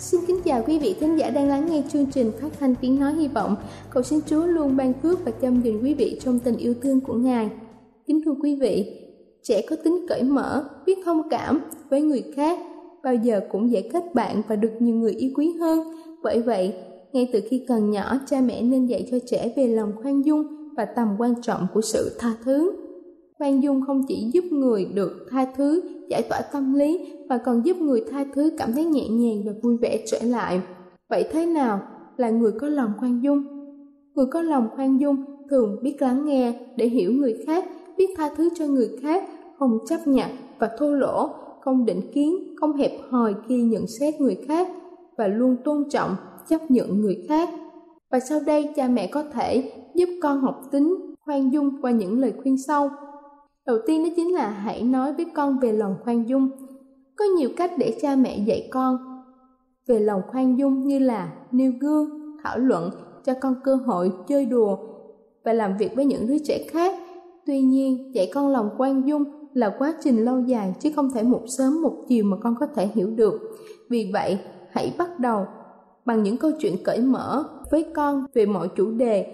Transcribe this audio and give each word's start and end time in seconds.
Xin 0.00 0.20
kính 0.26 0.40
chào 0.44 0.62
quý 0.66 0.78
vị 0.78 0.96
khán 1.00 1.16
giả 1.16 1.30
đang 1.30 1.48
lắng 1.48 1.66
nghe 1.66 1.82
chương 1.92 2.06
trình 2.06 2.32
phát 2.40 2.48
thanh 2.60 2.74
tiếng 2.80 3.00
nói 3.00 3.14
hy 3.14 3.28
vọng. 3.28 3.56
Cầu 3.90 4.02
xin 4.02 4.20
Chúa 4.26 4.46
luôn 4.46 4.76
ban 4.76 4.92
phước 5.02 5.24
và 5.24 5.30
chăm 5.30 5.62
gìn 5.62 5.80
quý 5.82 5.94
vị 5.94 6.20
trong 6.24 6.38
tình 6.38 6.56
yêu 6.56 6.74
thương 6.82 7.00
của 7.00 7.14
Ngài. 7.14 7.50
Kính 8.06 8.20
thưa 8.24 8.34
quý 8.42 8.56
vị, 8.60 9.00
trẻ 9.42 9.62
có 9.70 9.76
tính 9.84 10.06
cởi 10.08 10.22
mở, 10.22 10.64
biết 10.86 10.98
thông 11.04 11.28
cảm 11.30 11.60
với 11.90 12.02
người 12.02 12.24
khác, 12.34 12.58
bao 13.02 13.14
giờ 13.14 13.40
cũng 13.50 13.70
dễ 13.70 13.90
kết 13.92 14.14
bạn 14.14 14.42
và 14.48 14.56
được 14.56 14.72
nhiều 14.78 14.94
người 14.94 15.12
yêu 15.12 15.30
quý 15.36 15.52
hơn. 15.60 15.80
Bởi 16.22 16.42
vậy, 16.42 16.74
ngay 17.12 17.28
từ 17.32 17.40
khi 17.48 17.64
còn 17.68 17.90
nhỏ, 17.90 18.18
cha 18.26 18.40
mẹ 18.40 18.62
nên 18.62 18.86
dạy 18.86 19.08
cho 19.10 19.18
trẻ 19.26 19.52
về 19.56 19.68
lòng 19.68 19.92
khoan 20.02 20.24
dung 20.24 20.46
và 20.76 20.84
tầm 20.84 21.16
quan 21.18 21.34
trọng 21.42 21.66
của 21.74 21.80
sự 21.80 22.16
tha 22.18 22.34
thứ. 22.44 22.72
Khoan 23.40 23.62
dung 23.62 23.80
không 23.86 24.02
chỉ 24.08 24.30
giúp 24.32 24.44
người 24.50 24.84
được 24.94 25.26
tha 25.30 25.46
thứ, 25.56 25.82
giải 26.08 26.22
tỏa 26.28 26.40
tâm 26.52 26.74
lý 26.74 27.12
mà 27.28 27.38
còn 27.44 27.66
giúp 27.66 27.76
người 27.76 28.04
tha 28.10 28.24
thứ 28.34 28.50
cảm 28.58 28.72
thấy 28.72 28.84
nhẹ 28.84 29.08
nhàng 29.08 29.42
và 29.46 29.52
vui 29.62 29.76
vẻ 29.76 30.04
trở 30.06 30.18
lại. 30.22 30.60
Vậy 31.08 31.24
thế 31.32 31.46
nào 31.46 31.80
là 32.16 32.30
người 32.30 32.52
có 32.52 32.68
lòng 32.68 32.92
khoan 32.98 33.22
dung? 33.22 33.42
Người 34.14 34.26
có 34.26 34.42
lòng 34.42 34.68
khoan 34.76 35.00
dung 35.00 35.16
thường 35.50 35.76
biết 35.82 35.96
lắng 36.02 36.24
nghe 36.24 36.60
để 36.76 36.86
hiểu 36.86 37.12
người 37.12 37.36
khác, 37.46 37.64
biết 37.96 38.14
tha 38.16 38.30
thứ 38.36 38.48
cho 38.58 38.66
người 38.66 38.90
khác, 39.02 39.24
không 39.58 39.78
chấp 39.88 40.06
nhận 40.06 40.30
và 40.58 40.70
thô 40.78 40.92
lỗ, 40.92 41.30
không 41.60 41.84
định 41.84 42.00
kiến, 42.12 42.54
không 42.60 42.72
hẹp 42.76 42.92
hòi 43.10 43.34
khi 43.48 43.62
nhận 43.62 43.86
xét 44.00 44.20
người 44.20 44.38
khác 44.48 44.68
và 45.18 45.26
luôn 45.26 45.56
tôn 45.64 45.88
trọng, 45.90 46.16
chấp 46.48 46.70
nhận 46.70 47.00
người 47.00 47.24
khác. 47.28 47.48
Và 48.10 48.20
sau 48.20 48.40
đây 48.46 48.68
cha 48.76 48.88
mẹ 48.88 49.06
có 49.06 49.22
thể 49.32 49.72
giúp 49.94 50.08
con 50.22 50.40
học 50.40 50.62
tính 50.72 50.96
khoan 51.24 51.52
dung 51.52 51.82
qua 51.82 51.90
những 51.90 52.18
lời 52.18 52.32
khuyên 52.42 52.58
sau. 52.58 52.90
Đầu 53.66 53.78
tiên 53.86 54.04
đó 54.04 54.10
chính 54.16 54.34
là 54.34 54.50
hãy 54.50 54.82
nói 54.82 55.12
với 55.12 55.26
con 55.34 55.58
về 55.58 55.72
lòng 55.72 55.96
khoan 56.04 56.28
dung. 56.28 56.50
Có 57.16 57.24
nhiều 57.24 57.50
cách 57.56 57.70
để 57.78 57.98
cha 58.02 58.16
mẹ 58.16 58.38
dạy 58.38 58.68
con 58.72 58.98
về 59.86 60.00
lòng 60.00 60.22
khoan 60.28 60.58
dung 60.58 60.86
như 60.86 60.98
là 60.98 61.32
nêu 61.50 61.72
gương, 61.80 62.08
thảo 62.42 62.58
luận, 62.58 62.90
cho 63.24 63.34
con 63.40 63.54
cơ 63.64 63.74
hội 63.74 64.12
chơi 64.28 64.46
đùa 64.46 64.76
và 65.44 65.52
làm 65.52 65.76
việc 65.76 65.96
với 65.96 66.04
những 66.04 66.26
đứa 66.26 66.38
trẻ 66.44 66.66
khác. 66.70 66.94
Tuy 67.46 67.60
nhiên, 67.60 68.14
dạy 68.14 68.30
con 68.34 68.48
lòng 68.48 68.70
khoan 68.76 69.08
dung 69.08 69.24
là 69.54 69.74
quá 69.78 69.94
trình 70.04 70.24
lâu 70.24 70.40
dài 70.40 70.74
chứ 70.80 70.90
không 70.96 71.10
thể 71.10 71.22
một 71.22 71.42
sớm 71.58 71.82
một 71.82 71.94
chiều 72.08 72.24
mà 72.24 72.36
con 72.42 72.54
có 72.60 72.66
thể 72.66 72.86
hiểu 72.86 73.10
được. 73.10 73.40
Vì 73.88 74.10
vậy, 74.12 74.38
hãy 74.70 74.94
bắt 74.98 75.18
đầu 75.18 75.46
bằng 76.04 76.22
những 76.22 76.36
câu 76.36 76.50
chuyện 76.58 76.74
cởi 76.84 77.00
mở 77.00 77.44
với 77.70 77.84
con 77.94 78.26
về 78.34 78.46
mọi 78.46 78.68
chủ 78.76 78.90
đề, 78.90 79.26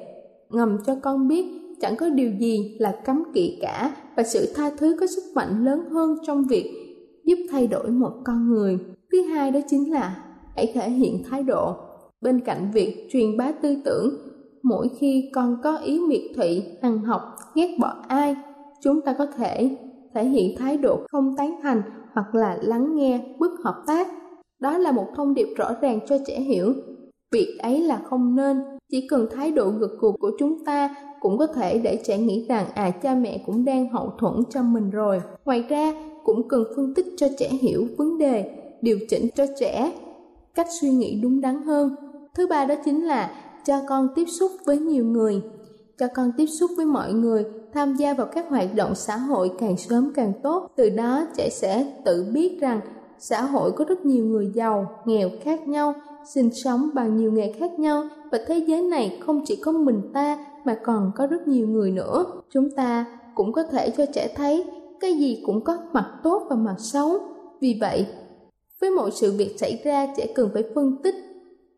ngầm 0.50 0.78
cho 0.86 0.96
con 1.02 1.28
biết 1.28 1.65
chẳng 1.80 1.96
có 1.96 2.08
điều 2.08 2.30
gì 2.40 2.76
là 2.78 3.00
cấm 3.04 3.22
kỵ 3.34 3.58
cả 3.60 3.96
và 4.16 4.22
sự 4.22 4.52
tha 4.54 4.70
thứ 4.78 4.96
có 5.00 5.06
sức 5.06 5.22
mạnh 5.34 5.64
lớn 5.64 5.90
hơn 5.90 6.16
trong 6.26 6.44
việc 6.44 6.72
giúp 7.24 7.36
thay 7.50 7.66
đổi 7.66 7.90
một 7.90 8.12
con 8.24 8.48
người. 8.48 8.78
Thứ 9.12 9.22
hai 9.22 9.50
đó 9.50 9.60
chính 9.68 9.92
là 9.92 10.24
hãy 10.56 10.72
thể 10.74 10.90
hiện 10.90 11.22
thái 11.30 11.42
độ. 11.42 11.74
Bên 12.20 12.40
cạnh 12.40 12.70
việc 12.74 13.08
truyền 13.10 13.36
bá 13.36 13.52
tư 13.52 13.76
tưởng, 13.84 14.14
mỗi 14.62 14.88
khi 14.98 15.30
con 15.34 15.56
có 15.62 15.76
ý 15.76 16.00
miệt 16.00 16.22
thị, 16.36 16.62
hằng 16.82 16.98
học, 16.98 17.22
ghét 17.54 17.76
bỏ 17.80 17.94
ai, 18.08 18.36
chúng 18.82 19.00
ta 19.00 19.14
có 19.18 19.26
thể 19.26 19.76
thể 20.14 20.24
hiện 20.24 20.56
thái 20.58 20.76
độ 20.76 20.98
không 21.08 21.36
tán 21.36 21.54
thành 21.62 21.82
hoặc 22.12 22.34
là 22.34 22.58
lắng 22.62 22.96
nghe, 22.96 23.20
bước 23.38 23.52
hợp 23.64 23.82
tác. 23.86 24.08
Đó 24.60 24.78
là 24.78 24.92
một 24.92 25.06
thông 25.16 25.34
điệp 25.34 25.48
rõ 25.56 25.72
ràng 25.80 26.00
cho 26.08 26.18
trẻ 26.26 26.40
hiểu. 26.40 26.72
Việc 27.32 27.58
ấy 27.62 27.80
là 27.80 28.00
không 28.04 28.36
nên, 28.36 28.56
chỉ 28.90 29.06
cần 29.08 29.26
thái 29.30 29.52
độ 29.52 29.70
gật 29.70 29.98
gù 30.00 30.12
của 30.12 30.30
chúng 30.38 30.64
ta 30.64 30.94
cũng 31.20 31.38
có 31.38 31.46
thể 31.46 31.78
để 31.78 32.02
trẻ 32.04 32.18
nghĩ 32.18 32.46
rằng 32.48 32.66
à 32.74 32.90
cha 32.90 33.14
mẹ 33.14 33.42
cũng 33.46 33.64
đang 33.64 33.88
hậu 33.88 34.12
thuẫn 34.18 34.34
cho 34.50 34.62
mình 34.62 34.90
rồi. 34.90 35.22
Ngoài 35.44 35.64
ra, 35.68 35.92
cũng 36.24 36.48
cần 36.48 36.64
phân 36.76 36.94
tích 36.94 37.06
cho 37.16 37.26
trẻ 37.38 37.48
hiểu 37.48 37.86
vấn 37.98 38.18
đề, 38.18 38.50
điều 38.82 38.98
chỉnh 39.08 39.28
cho 39.34 39.46
trẻ 39.60 39.92
cách 40.54 40.66
suy 40.80 40.90
nghĩ 40.90 41.20
đúng 41.22 41.40
đắn 41.40 41.62
hơn. 41.62 41.96
Thứ 42.34 42.46
ba 42.46 42.64
đó 42.64 42.74
chính 42.84 43.06
là 43.06 43.30
cho 43.64 43.80
con 43.88 44.08
tiếp 44.14 44.24
xúc 44.40 44.50
với 44.64 44.78
nhiều 44.78 45.04
người, 45.04 45.42
cho 45.98 46.06
con 46.14 46.32
tiếp 46.36 46.46
xúc 46.46 46.70
với 46.76 46.86
mọi 46.86 47.12
người, 47.12 47.44
tham 47.74 47.96
gia 47.96 48.14
vào 48.14 48.26
các 48.26 48.48
hoạt 48.48 48.74
động 48.74 48.94
xã 48.94 49.16
hội 49.16 49.50
càng 49.58 49.76
sớm 49.76 50.12
càng 50.14 50.32
tốt. 50.42 50.70
Từ 50.76 50.90
đó 50.90 51.26
trẻ 51.36 51.48
sẽ 51.50 51.92
tự 52.04 52.26
biết 52.34 52.58
rằng 52.60 52.80
xã 53.18 53.42
hội 53.42 53.72
có 53.72 53.84
rất 53.84 54.06
nhiều 54.06 54.24
người 54.24 54.50
giàu, 54.54 55.02
nghèo 55.04 55.28
khác 55.40 55.68
nhau, 55.68 55.94
sinh 56.34 56.50
sống 56.50 56.90
bằng 56.94 57.16
nhiều 57.16 57.32
nghề 57.32 57.52
khác 57.52 57.78
nhau 57.78 58.04
và 58.32 58.38
thế 58.46 58.58
giới 58.66 58.82
này 58.82 59.18
không 59.20 59.42
chỉ 59.44 59.56
có 59.56 59.72
mình 59.72 60.00
ta 60.14 60.46
mà 60.64 60.76
còn 60.84 61.10
có 61.16 61.26
rất 61.26 61.48
nhiều 61.48 61.68
người 61.68 61.90
nữa. 61.90 62.24
Chúng 62.50 62.70
ta 62.70 63.06
cũng 63.34 63.52
có 63.52 63.62
thể 63.62 63.90
cho 63.90 64.06
trẻ 64.14 64.28
thấy 64.34 64.64
cái 65.00 65.14
gì 65.14 65.42
cũng 65.46 65.64
có 65.64 65.78
mặt 65.92 66.10
tốt 66.22 66.46
và 66.50 66.56
mặt 66.56 66.76
xấu. 66.78 67.18
Vì 67.60 67.78
vậy, 67.80 68.06
với 68.80 68.90
mọi 68.90 69.10
sự 69.10 69.32
việc 69.32 69.54
xảy 69.58 69.80
ra 69.84 70.06
trẻ 70.16 70.26
cần 70.34 70.50
phải 70.54 70.62
phân 70.74 70.96
tích 71.02 71.14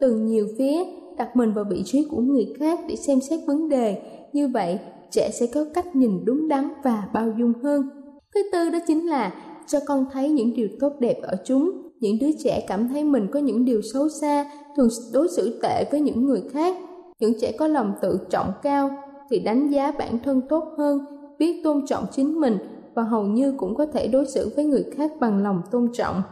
từ 0.01 0.17
nhiều 0.17 0.49
phía, 0.59 0.85
đặt 1.17 1.37
mình 1.37 1.53
vào 1.53 1.65
vị 1.71 1.83
trí 1.85 2.07
của 2.11 2.21
người 2.21 2.55
khác 2.59 2.81
để 2.89 2.97
xem 2.97 3.21
xét 3.21 3.41
vấn 3.47 3.69
đề. 3.69 4.03
Như 4.33 4.49
vậy, 4.49 4.79
trẻ 5.11 5.31
sẽ 5.33 5.47
có 5.55 5.65
cách 5.75 5.97
nhìn 5.97 6.25
đúng 6.25 6.49
đắn 6.49 6.69
và 6.85 7.09
bao 7.13 7.33
dung 7.39 7.53
hơn. 7.63 7.89
Thứ 8.35 8.41
tư 8.53 8.71
đó 8.71 8.79
chính 8.87 9.07
là 9.07 9.33
cho 9.69 9.79
con 9.87 10.07
thấy 10.13 10.31
những 10.31 10.55
điều 10.55 10.69
tốt 10.81 10.93
đẹp 11.01 11.17
ở 11.23 11.37
chúng. 11.45 11.71
Những 12.01 12.19
đứa 12.21 12.31
trẻ 12.45 12.65
cảm 12.69 12.89
thấy 12.89 13.05
mình 13.05 13.27
có 13.33 13.41
những 13.41 13.65
điều 13.65 13.83
xấu 13.83 14.09
xa, 14.09 14.51
thường 14.77 14.89
đối 15.13 15.29
xử 15.29 15.61
tệ 15.63 15.85
với 15.91 16.01
những 16.01 16.25
người 16.25 16.43
khác. 16.53 16.77
Những 17.21 17.33
trẻ 17.41 17.53
có 17.59 17.67
lòng 17.67 17.93
tự 18.03 18.19
trọng 18.31 18.53
cao 18.63 18.91
thì 19.31 19.39
đánh 19.39 19.69
giá 19.69 19.93
bản 19.99 20.19
thân 20.25 20.41
tốt 20.49 20.65
hơn, 20.79 20.99
biết 21.39 21.61
tôn 21.65 21.87
trọng 21.87 22.07
chính 22.13 22.41
mình 22.41 22.59
và 22.95 23.03
hầu 23.03 23.23
như 23.23 23.55
cũng 23.57 23.75
có 23.75 23.87
thể 23.87 24.09
đối 24.09 24.27
xử 24.27 24.53
với 24.57 24.65
người 24.65 24.85
khác 24.97 25.13
bằng 25.21 25.43
lòng 25.43 25.63
tôn 25.71 25.89
trọng. 25.93 26.23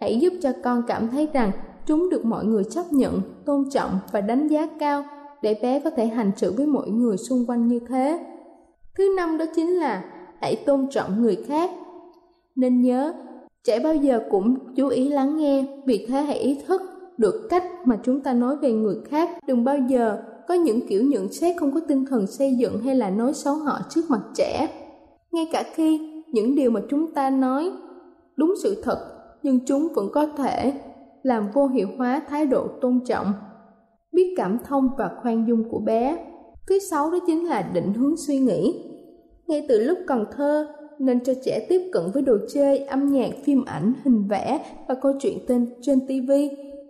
Hãy 0.00 0.18
giúp 0.20 0.32
cho 0.42 0.52
con 0.64 0.82
cảm 0.86 1.08
thấy 1.08 1.28
rằng 1.32 1.50
chúng 1.86 2.10
được 2.10 2.24
mọi 2.24 2.44
người 2.44 2.64
chấp 2.64 2.92
nhận, 2.92 3.20
tôn 3.44 3.70
trọng 3.70 3.90
và 4.12 4.20
đánh 4.20 4.48
giá 4.48 4.68
cao 4.80 5.04
để 5.42 5.58
bé 5.62 5.80
có 5.80 5.90
thể 5.90 6.06
hành 6.06 6.30
xử 6.36 6.52
với 6.52 6.66
mọi 6.66 6.88
người 6.88 7.16
xung 7.16 7.46
quanh 7.46 7.68
như 7.68 7.80
thế. 7.88 8.26
Thứ 8.98 9.14
năm 9.16 9.38
đó 9.38 9.44
chính 9.54 9.70
là 9.78 10.04
hãy 10.40 10.56
tôn 10.66 10.86
trọng 10.90 11.22
người 11.22 11.36
khác. 11.48 11.70
Nên 12.56 12.80
nhớ, 12.80 13.14
trẻ 13.64 13.80
bao 13.80 13.94
giờ 13.94 14.20
cũng 14.30 14.74
chú 14.76 14.88
ý 14.88 15.08
lắng 15.08 15.36
nghe, 15.36 15.64
vì 15.86 16.06
thế 16.08 16.22
hãy 16.22 16.38
ý 16.38 16.58
thức 16.66 16.80
được 17.18 17.46
cách 17.50 17.64
mà 17.84 17.98
chúng 18.02 18.20
ta 18.20 18.32
nói 18.32 18.56
về 18.56 18.72
người 18.72 18.96
khác. 19.08 19.30
Đừng 19.46 19.64
bao 19.64 19.78
giờ 19.88 20.22
có 20.48 20.54
những 20.54 20.80
kiểu 20.88 21.02
nhận 21.04 21.32
xét 21.32 21.56
không 21.56 21.72
có 21.74 21.80
tinh 21.88 22.04
thần 22.06 22.26
xây 22.26 22.54
dựng 22.54 22.80
hay 22.80 22.94
là 22.94 23.10
nói 23.10 23.34
xấu 23.34 23.54
họ 23.54 23.80
trước 23.90 24.02
mặt 24.08 24.20
trẻ. 24.34 24.68
Ngay 25.32 25.48
cả 25.52 25.62
khi 25.74 26.00
những 26.32 26.54
điều 26.54 26.70
mà 26.70 26.80
chúng 26.90 27.12
ta 27.12 27.30
nói 27.30 27.72
đúng 28.36 28.54
sự 28.62 28.82
thật 28.82 28.98
nhưng 29.42 29.66
chúng 29.66 29.88
vẫn 29.94 30.08
có 30.12 30.26
thể 30.26 30.72
làm 31.22 31.48
vô 31.54 31.66
hiệu 31.66 31.88
hóa 31.98 32.22
thái 32.28 32.46
độ 32.46 32.68
tôn 32.80 33.00
trọng 33.06 33.32
biết 34.12 34.34
cảm 34.36 34.58
thông 34.64 34.88
và 34.98 35.10
khoan 35.22 35.48
dung 35.48 35.70
của 35.70 35.78
bé. 35.78 36.18
Thứ 36.68 36.78
sáu 36.78 37.10
đó 37.10 37.18
chính 37.26 37.46
là 37.46 37.70
định 37.74 37.92
hướng 37.92 38.16
suy 38.16 38.38
nghĩ. 38.38 38.84
Ngay 39.46 39.66
từ 39.68 39.84
lúc 39.84 39.98
còn 40.06 40.24
thơ 40.36 40.66
nên 40.98 41.24
cho 41.24 41.32
trẻ 41.44 41.66
tiếp 41.68 41.80
cận 41.92 42.02
với 42.14 42.22
đồ 42.22 42.36
chơi, 42.48 42.78
âm 42.78 43.12
nhạc, 43.12 43.30
phim 43.44 43.64
ảnh, 43.64 43.92
hình 44.04 44.28
vẽ 44.28 44.60
và 44.88 44.94
câu 44.94 45.12
chuyện 45.20 45.38
tên, 45.48 45.66
trên 45.82 46.00
tv 46.06 46.32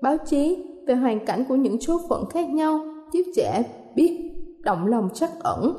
báo 0.02 0.16
chí 0.26 0.64
về 0.86 0.94
hoàn 0.94 1.26
cảnh 1.26 1.44
của 1.48 1.56
những 1.56 1.80
số 1.80 2.00
phận 2.08 2.24
khác 2.30 2.48
nhau 2.50 2.80
giúp 3.12 3.22
trẻ 3.36 3.62
biết, 3.94 4.32
động 4.60 4.86
lòng 4.86 5.08
trắc 5.14 5.30
ẩn, 5.40 5.72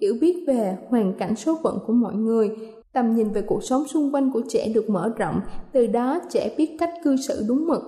hiểu 0.00 0.14
biết 0.20 0.44
về 0.46 0.76
hoàn 0.88 1.14
cảnh 1.18 1.36
số 1.36 1.58
phận 1.62 1.78
của 1.86 1.92
mọi 1.92 2.14
người. 2.14 2.50
Tầm 2.92 3.14
nhìn 3.14 3.28
về 3.28 3.42
cuộc 3.42 3.64
sống 3.64 3.84
xung 3.86 4.14
quanh 4.14 4.32
của 4.32 4.42
trẻ 4.48 4.68
được 4.74 4.90
mở 4.90 5.12
rộng, 5.16 5.40
từ 5.72 5.86
đó 5.86 6.20
trẻ 6.30 6.54
biết 6.58 6.76
cách 6.78 6.90
cư 7.04 7.16
xử 7.16 7.44
đúng 7.48 7.66
mực. 7.66 7.82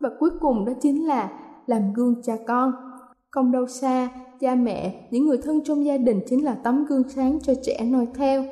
Và 0.00 0.10
cuối 0.18 0.30
cùng 0.40 0.64
đó 0.64 0.72
chính 0.82 1.06
là 1.06 1.30
làm 1.66 1.92
gương 1.94 2.22
cha 2.22 2.36
con. 2.46 2.72
Không 3.30 3.52
đâu 3.52 3.66
xa, 3.66 4.08
cha 4.40 4.54
mẹ, 4.54 5.08
những 5.10 5.26
người 5.26 5.38
thân 5.38 5.60
trong 5.64 5.84
gia 5.84 5.96
đình 5.96 6.20
chính 6.26 6.44
là 6.44 6.54
tấm 6.64 6.84
gương 6.84 7.08
sáng 7.08 7.38
cho 7.42 7.52
trẻ 7.62 7.84
noi 7.84 8.06
theo 8.14 8.44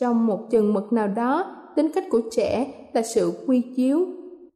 trong 0.00 0.26
một 0.26 0.50
chừng 0.50 0.74
mực 0.74 0.92
nào 0.92 1.08
đó, 1.08 1.56
tính 1.76 1.90
cách 1.94 2.04
của 2.10 2.20
trẻ 2.30 2.74
là 2.92 3.02
sự 3.02 3.32
quy 3.46 3.62
chiếu 3.76 4.06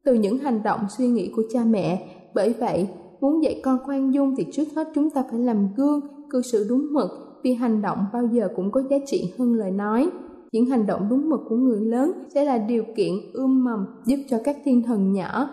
từ 0.05 0.15
những 0.15 0.39
hành 0.39 0.63
động 0.63 0.81
suy 0.99 1.09
nghĩ 1.09 1.33
của 1.37 1.43
cha 1.51 1.65
mẹ. 1.65 2.09
Bởi 2.35 2.53
vậy, 2.53 2.89
muốn 3.21 3.45
dạy 3.45 3.61
con 3.65 3.79
khoan 3.85 4.15
dung 4.15 4.35
thì 4.37 4.47
trước 4.53 4.65
hết 4.77 4.89
chúng 4.95 5.11
ta 5.11 5.25
phải 5.31 5.41
làm 5.41 5.69
gương, 5.77 6.01
cư 6.31 6.43
xử 6.43 6.67
đúng 6.69 6.87
mực, 6.93 7.11
vì 7.43 7.55
hành 7.55 7.83
động 7.83 8.07
bao 8.13 8.27
giờ 8.33 8.49
cũng 8.57 8.71
có 8.71 8.83
giá 8.91 8.97
trị 9.07 9.33
hơn 9.39 9.55
lời 9.55 9.71
nói. 9.71 10.11
Những 10.53 10.67
hành 10.67 10.87
động 10.87 11.07
đúng 11.11 11.31
mực 11.31 11.41
của 11.49 11.57
người 11.57 11.81
lớn 11.81 12.13
sẽ 12.35 12.45
là 12.45 12.59
điều 12.59 12.85
kiện 12.97 13.13
ươm 13.33 13.65
mầm 13.65 13.87
giúp 14.05 14.17
cho 14.29 14.37
các 14.45 14.57
thiên 14.65 14.83
thần 14.83 15.13
nhỏ, 15.13 15.49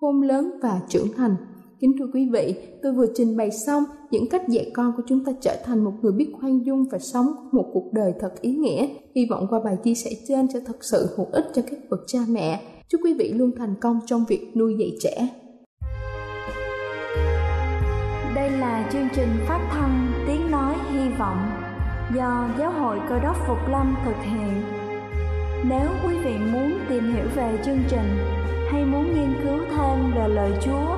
khôn 0.00 0.22
lớn 0.22 0.50
và 0.62 0.80
trưởng 0.88 1.08
thành 1.16 1.36
kính 1.80 1.92
thưa 1.98 2.06
quý 2.14 2.28
vị 2.32 2.54
tôi 2.82 2.92
vừa 2.92 3.06
trình 3.14 3.36
bày 3.36 3.50
xong, 3.50 3.84
những 4.10 4.28
cách 4.30 4.48
dạy 4.48 4.70
con 4.74 4.92
của 4.96 5.02
chúng 5.06 5.24
ta 5.24 5.32
trở 5.40 5.56
thành 5.64 5.84
một 5.84 5.92
người 6.02 6.12
biết 6.12 6.32
khoan 6.40 6.66
dung 6.66 6.84
và 6.92 6.98
sống 6.98 7.26
một 7.52 7.70
cuộc 7.72 7.92
đời 7.92 8.12
thật 8.20 8.40
ý 8.40 8.52
nghĩa. 8.52 8.86
Hy 9.14 9.26
vọng 9.30 9.46
qua 9.50 9.60
bài 9.64 9.76
chia 9.84 9.94
sẻ 9.94 10.10
trên 10.28 10.46
sẽ 10.54 10.60
thật 10.66 10.76
sự 10.80 11.06
hữu 11.16 11.26
ích 11.32 11.44
cho 11.54 11.62
các 11.70 11.78
bậc 11.90 12.00
cha 12.06 12.18
mẹ. 12.28 12.60
Chúc 12.88 13.00
quý 13.04 13.14
vị 13.14 13.32
luôn 13.32 13.50
thành 13.58 13.74
công 13.80 14.00
trong 14.06 14.24
việc 14.28 14.56
nuôi 14.56 14.74
dạy 14.78 14.90
trẻ. 15.00 15.28
Đây 18.34 18.50
là 18.50 18.90
chương 18.92 19.08
trình 19.14 19.28
phát 19.48 19.68
thanh 19.70 20.12
tiếng 20.26 20.50
nói 20.50 20.74
hy 20.92 21.08
vọng 21.18 21.38
do 22.16 22.48
giáo 22.58 22.72
hội 22.72 22.98
cơ 23.08 23.18
đốc 23.18 23.36
phục 23.46 23.58
lâm 23.70 23.94
thực 24.04 24.16
hiện. 24.22 24.62
Nếu 25.68 25.88
quý 26.06 26.14
vị 26.24 26.34
muốn 26.52 26.72
tìm 26.88 27.14
hiểu 27.14 27.26
về 27.36 27.58
chương 27.64 27.78
trình 27.90 28.16
hay 28.72 28.84
muốn 28.84 29.04
nghiên 29.04 29.34
cứu 29.44 29.58
thêm 29.70 30.12
về 30.16 30.28
lời 30.28 30.52
chúa 30.64 30.97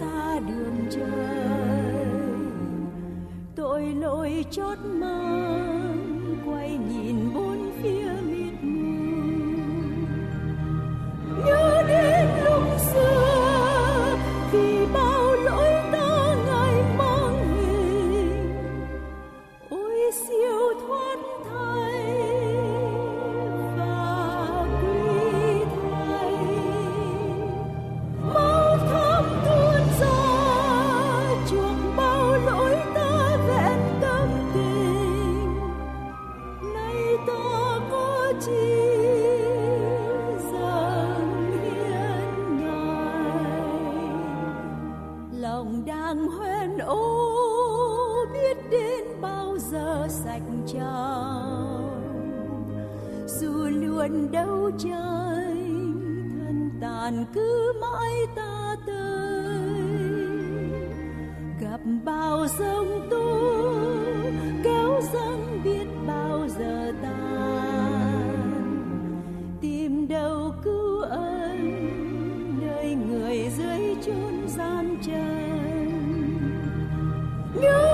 xa 0.00 0.40
đường 0.48 0.86
trời. 0.90 1.96
Tội 3.56 3.82
lỗi 3.82 4.44
chót 4.50 4.78
mang, 4.84 6.36
quay 6.46 6.78
nhìn 6.90 7.16
bốn 7.34 7.70
phía 7.82 8.10
miệt 8.26 8.54
mù. 8.62 8.88
Nhớ 11.46 11.84
đến 11.88 12.28
lúc 12.44 12.62
xưa 12.92 13.27
phần 54.08 54.30
đâu 54.32 54.70
trời 54.78 55.56
thân 56.30 56.70
tàn 56.80 57.24
cứ 57.34 57.72
mãi 57.80 58.14
ta 58.36 58.76
tới. 58.86 59.58
Gặp 61.60 61.80
bao 62.04 62.46
sông 62.58 63.08
tu 63.10 63.26
kéo 64.64 65.00
dâng 65.12 65.60
biết 65.64 65.86
bao 66.06 66.48
giờ 66.48 66.92
tan. 67.02 68.28
Tìm 69.60 70.08
đâu 70.08 70.52
cứu 70.64 71.00
ân 71.00 71.58
nơi 72.60 72.94
người 72.94 73.50
dưới 73.58 73.96
chốn 74.06 74.48
gian 74.48 74.96
trần. 75.06 75.88
Như 77.60 77.87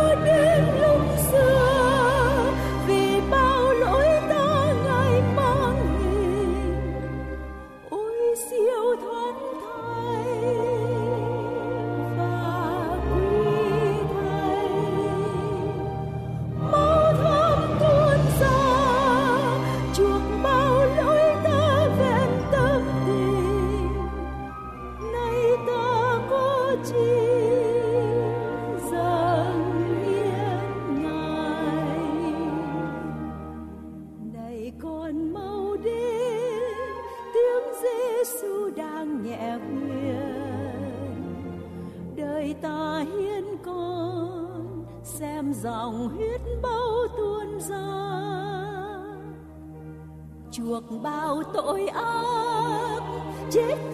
bao 50.90 51.42
tội 51.54 51.86
ác 51.86 53.00
chết 53.50 53.93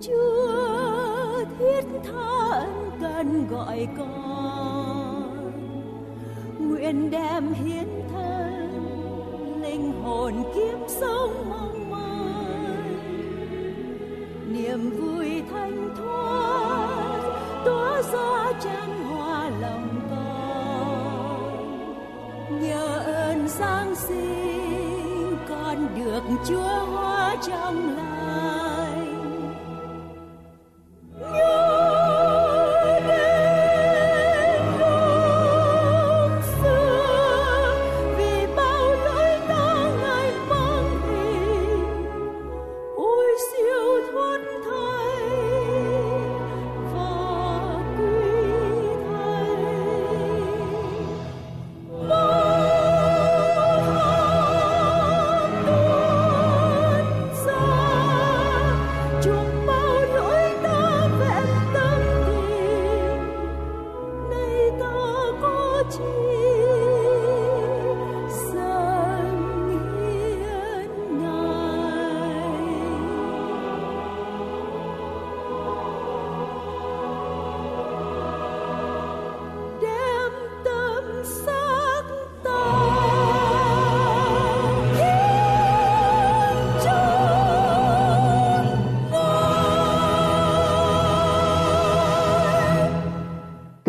chúa 0.00 1.44
thiết 1.58 1.84
tha 2.04 2.50
ân 2.50 2.90
cần 3.00 3.46
gọi 3.50 3.88
con. 3.98 5.52
Nguyện 6.58 7.10
đem 7.10 7.52
hiến 7.52 7.88
thân, 8.12 9.62
linh 9.62 9.92
hồn 10.02 10.34
kiếp 10.54 10.88
sống 10.88 11.44
mong 11.50 11.90
mỏi. 11.90 12.80
Niềm 14.48 14.90
vui 14.90 15.42
thanh 15.50 15.94
thoát, 15.96 17.20
tỏa 17.64 18.02
ra 18.02 18.52
chân 18.60 19.04
hoa 19.04 19.50
lòng 19.60 20.00
con. 20.10 21.50
Nhờ 22.62 23.02
ơn 23.06 23.48
giáng 23.48 23.94
sinh, 23.94 25.36
con 25.48 25.88
được 25.96 26.22
chúa 26.48 26.84
hóa 26.86 27.36
trong 27.48 27.96
lòng. 27.96 28.69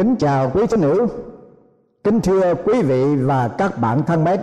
Kính 0.02 0.16
chào 0.16 0.52
quý 0.54 0.68
tín 0.68 0.82
hữu, 0.82 1.08
kính 2.04 2.22
thưa 2.22 2.54
quý 2.66 2.82
vị 2.82 3.16
và 3.16 3.48
các 3.48 3.80
bạn 3.80 4.04
thân 4.04 4.24
mến. 4.24 4.40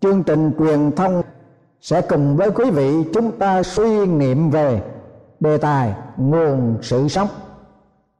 Chương 0.00 0.22
trình 0.22 0.52
truyền 0.58 0.92
thông 0.92 1.22
sẽ 1.80 2.00
cùng 2.00 2.36
với 2.36 2.50
quý 2.50 2.70
vị 2.70 3.04
chúng 3.12 3.32
ta 3.32 3.62
suy 3.62 4.06
niệm 4.06 4.50
về 4.50 4.82
đề 5.40 5.58
tài 5.58 5.94
nguồn 6.16 6.78
sự 6.82 7.08
sống. 7.08 7.28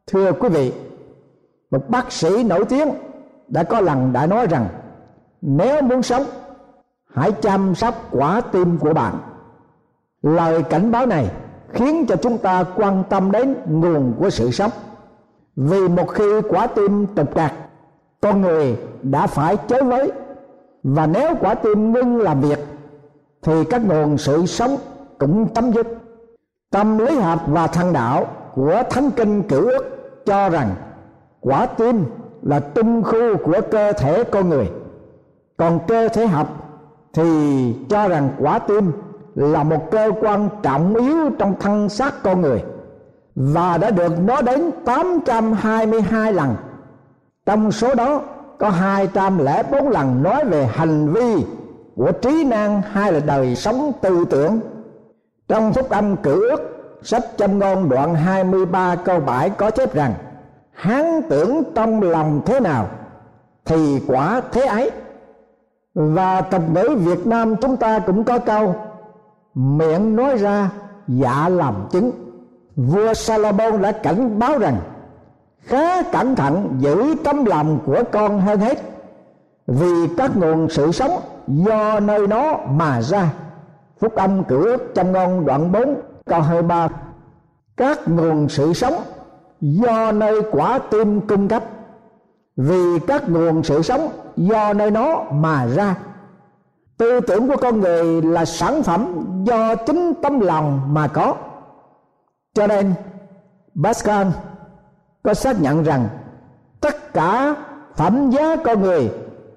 Thưa 0.06 0.32
quý 0.32 0.48
vị, 0.48 0.72
một 1.70 1.88
bác 1.88 2.12
sĩ 2.12 2.44
nổi 2.44 2.64
tiếng 2.64 2.88
đã 3.48 3.62
có 3.62 3.80
lần 3.80 4.12
đã 4.12 4.26
nói 4.26 4.46
rằng 4.46 4.68
nếu 5.40 5.82
muốn 5.82 6.02
sống 6.02 6.22
hãy 7.14 7.32
chăm 7.32 7.74
sóc 7.74 8.08
quả 8.10 8.40
tim 8.40 8.78
của 8.78 8.94
bạn. 8.94 9.14
Lời 10.22 10.62
cảnh 10.62 10.90
báo 10.90 11.06
này 11.06 11.30
khiến 11.72 12.06
cho 12.06 12.16
chúng 12.16 12.38
ta 12.38 12.64
quan 12.76 13.04
tâm 13.08 13.30
đến 13.30 13.56
nguồn 13.66 14.14
của 14.18 14.30
sự 14.30 14.50
sống 14.50 14.70
vì 15.56 15.88
một 15.88 16.08
khi 16.08 16.40
quả 16.48 16.66
tim 16.66 17.06
trục 17.16 17.34
trặc, 17.34 17.52
con 18.20 18.40
người 18.40 18.76
đã 19.02 19.26
phải 19.26 19.56
chới 19.68 19.82
với. 19.82 20.12
Và 20.82 21.06
nếu 21.06 21.34
quả 21.40 21.54
tim 21.54 21.92
ngưng 21.92 22.16
làm 22.16 22.40
việc, 22.40 22.58
thì 23.42 23.64
các 23.64 23.84
nguồn 23.84 24.18
sự 24.18 24.46
sống 24.46 24.76
cũng 25.18 25.48
chấm 25.54 25.72
dứt. 25.72 25.86
Tâm 26.70 26.98
lý 26.98 27.18
học 27.18 27.40
và 27.46 27.66
thần 27.66 27.92
đạo 27.92 28.26
của 28.54 28.82
thánh 28.90 29.10
kinh 29.10 29.42
cửu 29.42 29.66
ước 29.66 29.84
cho 30.26 30.48
rằng 30.48 30.74
quả 31.40 31.66
tim 31.66 32.04
là 32.42 32.60
tung 32.60 33.02
khu 33.02 33.36
của 33.44 33.60
cơ 33.70 33.92
thể 33.92 34.24
con 34.24 34.48
người. 34.48 34.70
Còn 35.56 35.80
cơ 35.88 36.08
thể 36.08 36.26
học 36.26 36.48
thì 37.12 37.22
cho 37.88 38.08
rằng 38.08 38.28
quả 38.38 38.58
tim 38.58 38.92
là 39.34 39.62
một 39.62 39.90
cơ 39.90 40.12
quan 40.20 40.48
trọng 40.62 40.94
yếu 40.94 41.30
trong 41.38 41.54
thân 41.60 41.88
xác 41.88 42.22
con 42.22 42.40
người 42.40 42.62
và 43.34 43.78
đã 43.78 43.90
được 43.90 44.20
nói 44.20 44.42
đến 44.42 44.70
822 44.84 46.32
lần. 46.32 46.56
Trong 47.46 47.72
số 47.72 47.94
đó, 47.94 48.22
có 48.58 48.70
204 48.70 49.88
lần 49.88 50.22
nói 50.22 50.44
về 50.44 50.66
hành 50.66 51.12
vi 51.12 51.44
của 51.96 52.12
trí 52.12 52.44
năng 52.44 52.82
hay 52.82 53.12
là 53.12 53.20
đời 53.20 53.56
sống 53.56 53.92
tư 54.00 54.24
tưởng. 54.30 54.60
Trong 55.48 55.72
phúc 55.72 55.90
âm 55.90 56.16
cử 56.16 56.48
ước, 56.50 56.60
sách 57.02 57.22
châm 57.36 57.58
ngôn 57.58 57.88
đoạn 57.88 58.14
23 58.14 58.96
câu 58.96 59.20
7 59.20 59.50
có 59.50 59.70
chép 59.70 59.94
rằng, 59.94 60.14
hán 60.72 61.22
tưởng 61.28 61.62
trong 61.74 62.02
lòng 62.02 62.40
thế 62.46 62.60
nào, 62.60 62.88
thì 63.64 64.00
quả 64.06 64.40
thế 64.52 64.66
ấy. 64.66 64.90
Và 65.94 66.40
tục 66.40 66.62
ngữ 66.72 66.96
Việt 66.98 67.26
Nam 67.26 67.56
chúng 67.56 67.76
ta 67.76 67.98
cũng 67.98 68.24
có 68.24 68.38
câu, 68.38 68.74
miệng 69.54 70.16
nói 70.16 70.36
ra 70.36 70.70
dạ 71.08 71.48
làm 71.48 71.74
chứng 71.90 72.23
vua 72.76 73.14
Salomon 73.14 73.82
đã 73.82 73.92
cảnh 73.92 74.38
báo 74.38 74.58
rằng, 74.58 74.76
khá 75.60 76.02
cẩn 76.02 76.36
thận 76.36 76.76
giữ 76.78 77.14
tấm 77.24 77.44
lòng 77.44 77.78
của 77.86 78.02
con 78.12 78.40
hơn 78.40 78.60
hết, 78.60 78.78
vì 79.66 80.06
các 80.16 80.36
nguồn 80.36 80.68
sự 80.70 80.92
sống 80.92 81.20
do 81.46 82.00
nơi 82.00 82.26
nó 82.26 82.56
mà 82.70 83.02
ra. 83.02 83.32
Phúc 84.00 84.14
âm 84.14 84.44
cửu 84.44 84.62
ước 84.62 84.94
trong 84.94 85.12
ngôn 85.12 85.44
đoạn 85.44 85.72
4 85.72 85.94
câu 86.26 86.40
23 86.40 86.88
các 87.76 88.08
nguồn 88.08 88.48
sự 88.48 88.72
sống 88.72 88.94
do 89.60 90.12
nơi 90.12 90.42
quả 90.52 90.78
tim 90.90 91.20
cung 91.20 91.48
cấp, 91.48 91.64
vì 92.56 92.98
các 93.06 93.28
nguồn 93.28 93.62
sự 93.62 93.82
sống 93.82 94.08
do 94.36 94.72
nơi 94.72 94.90
nó 94.90 95.22
mà 95.32 95.66
ra. 95.66 95.94
Tư 96.98 97.20
tưởng 97.20 97.48
của 97.48 97.56
con 97.56 97.80
người 97.80 98.22
là 98.22 98.44
sản 98.44 98.82
phẩm 98.82 99.26
do 99.44 99.74
chính 99.74 100.12
tấm 100.22 100.40
lòng 100.40 100.80
mà 100.94 101.08
có 101.08 101.34
cho 102.54 102.66
nên, 102.66 102.94
Pascal 103.82 104.26
có 105.22 105.34
xác 105.34 105.60
nhận 105.60 105.82
rằng 105.82 106.08
tất 106.80 107.12
cả 107.12 107.54
phẩm 107.96 108.30
giá 108.30 108.56
con 108.64 108.82
người 108.82 109.10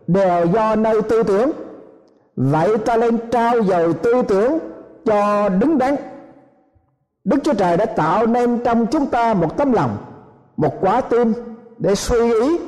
đều 0.07 0.45
do 0.45 0.75
nơi 0.75 1.01
tư 1.01 1.23
tưởng. 1.23 1.51
Vậy 2.35 2.77
ta 2.77 2.97
nên 2.97 3.17
trao 3.31 3.63
dồi 3.63 3.93
tư 3.93 4.21
tưởng 4.27 4.57
cho 5.05 5.49
đứng 5.49 5.77
đắn. 5.77 5.95
Đức 7.23 7.37
chúa 7.43 7.53
trời 7.53 7.77
đã 7.77 7.85
tạo 7.85 8.25
nên 8.25 8.63
trong 8.63 8.85
chúng 8.85 9.05
ta 9.05 9.33
một 9.33 9.57
tấm 9.57 9.71
lòng, 9.71 9.97
một 10.57 10.73
quả 10.81 11.01
tim 11.01 11.33
để 11.77 11.95
suy 11.95 12.33
ý 12.33 12.59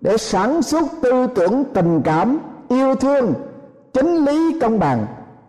để 0.00 0.16
sản 0.16 0.62
xuất 0.62 0.84
tư 1.02 1.26
tưởng 1.34 1.64
tình 1.74 2.02
cảm, 2.02 2.38
yêu 2.68 2.94
thương 2.94 3.34
chính 3.92 4.16
lý 4.24 4.60
công 4.60 4.78
bằng 4.78 5.06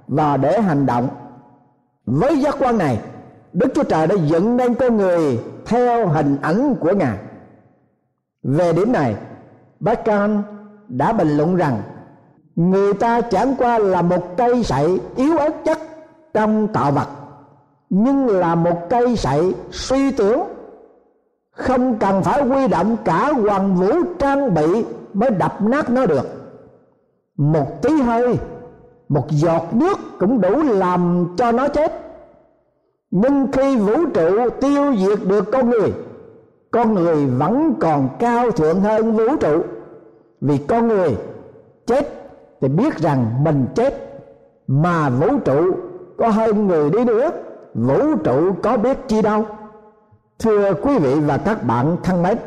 và 0.08 0.38
để 0.38 0.62
hành 0.62 0.86
động. 0.86 1.08
Với 2.06 2.42
giác 2.42 2.56
quan 2.60 2.78
này 2.78 3.00
đức 3.54 3.72
chúa 3.76 3.84
trời 3.84 4.08
đã 4.08 4.16
dựng 4.16 4.58
nên 4.58 4.76
con 4.76 4.98
người 4.98 5.40
theo 5.66 6.08
hình 6.08 6.38
ảnh 6.42 6.76
của 6.76 6.94
ngài. 6.96 7.18
Về 8.44 8.74
điểm 8.74 8.92
này 8.92 9.16
bác 9.80 10.06
can 10.06 10.44
đã 10.88 11.14
bình 11.14 11.38
luận 11.38 11.56
rằng 11.56 11.82
người 12.56 12.94
ta 12.94 13.22
chẳng 13.22 13.56
qua 13.58 13.80
là 13.80 14.02
một 14.02 14.38
cây 14.38 14.64
sậy 14.64 15.00
yếu 15.16 15.38
ớt 15.38 15.64
chất 15.66 15.78
trong 16.34 16.68
tạo 16.68 16.92
vật, 16.92 17.08
nhưng 17.90 18.28
là 18.28 18.56
một 18.56 18.90
cây 18.90 19.16
sậy 19.16 19.56
suy 19.72 20.12
tưởng, 20.12 20.40
không 21.52 22.00
cần 22.00 22.24
phải 22.24 22.44
huy 22.44 22.68
động 22.68 22.98
cả 23.06 23.32
hoàng 23.32 23.76
vũ 23.76 23.92
trang 24.20 24.54
bị 24.54 24.86
mới 25.14 25.30
đập 25.30 25.62
nát 25.62 25.90
nó 25.90 26.06
được. 26.06 26.28
Một 27.38 27.82
tí 27.82 28.02
hơi, 28.02 28.38
một 29.10 29.26
giọt 29.30 29.64
nước 29.72 30.00
cũng 30.20 30.42
đủ 30.42 30.62
làm 30.64 31.28
cho 31.38 31.52
nó 31.52 31.68
chết 31.68 32.11
nhưng 33.12 33.52
khi 33.52 33.78
vũ 33.78 34.06
trụ 34.14 34.50
tiêu 34.62 34.96
diệt 34.96 35.20
được 35.28 35.52
con 35.52 35.70
người 35.70 35.92
con 36.72 36.94
người 36.94 37.26
vẫn 37.26 37.74
còn 37.80 38.10
cao 38.20 38.52
thượng 38.52 38.82
hơn 38.82 39.12
vũ 39.12 39.36
trụ. 39.40 39.64
Vì 40.42 40.58
con 40.58 40.88
người 40.88 41.18
chết 41.86 42.32
thì 42.62 42.68
biết 42.68 42.98
rằng 42.98 43.44
mình 43.44 43.66
chết, 43.76 44.22
mà 44.68 45.10
vũ 45.10 45.28
trụ 45.46 45.72
có 46.18 46.30
hơn 46.30 46.68
người 46.68 46.90
đi 46.90 47.04
nữa, 47.04 47.32
vũ 47.74 48.16
trụ 48.24 48.54
có 48.64 48.78
biết 48.78 48.98
chi 49.08 49.22
đâu. 49.22 49.46
Thưa 50.40 50.74
quý 50.74 50.98
vị 50.98 51.20
và 51.20 51.38
các 51.38 51.64
bạn 51.64 51.98
thân 52.04 52.24
mến, 52.24 52.38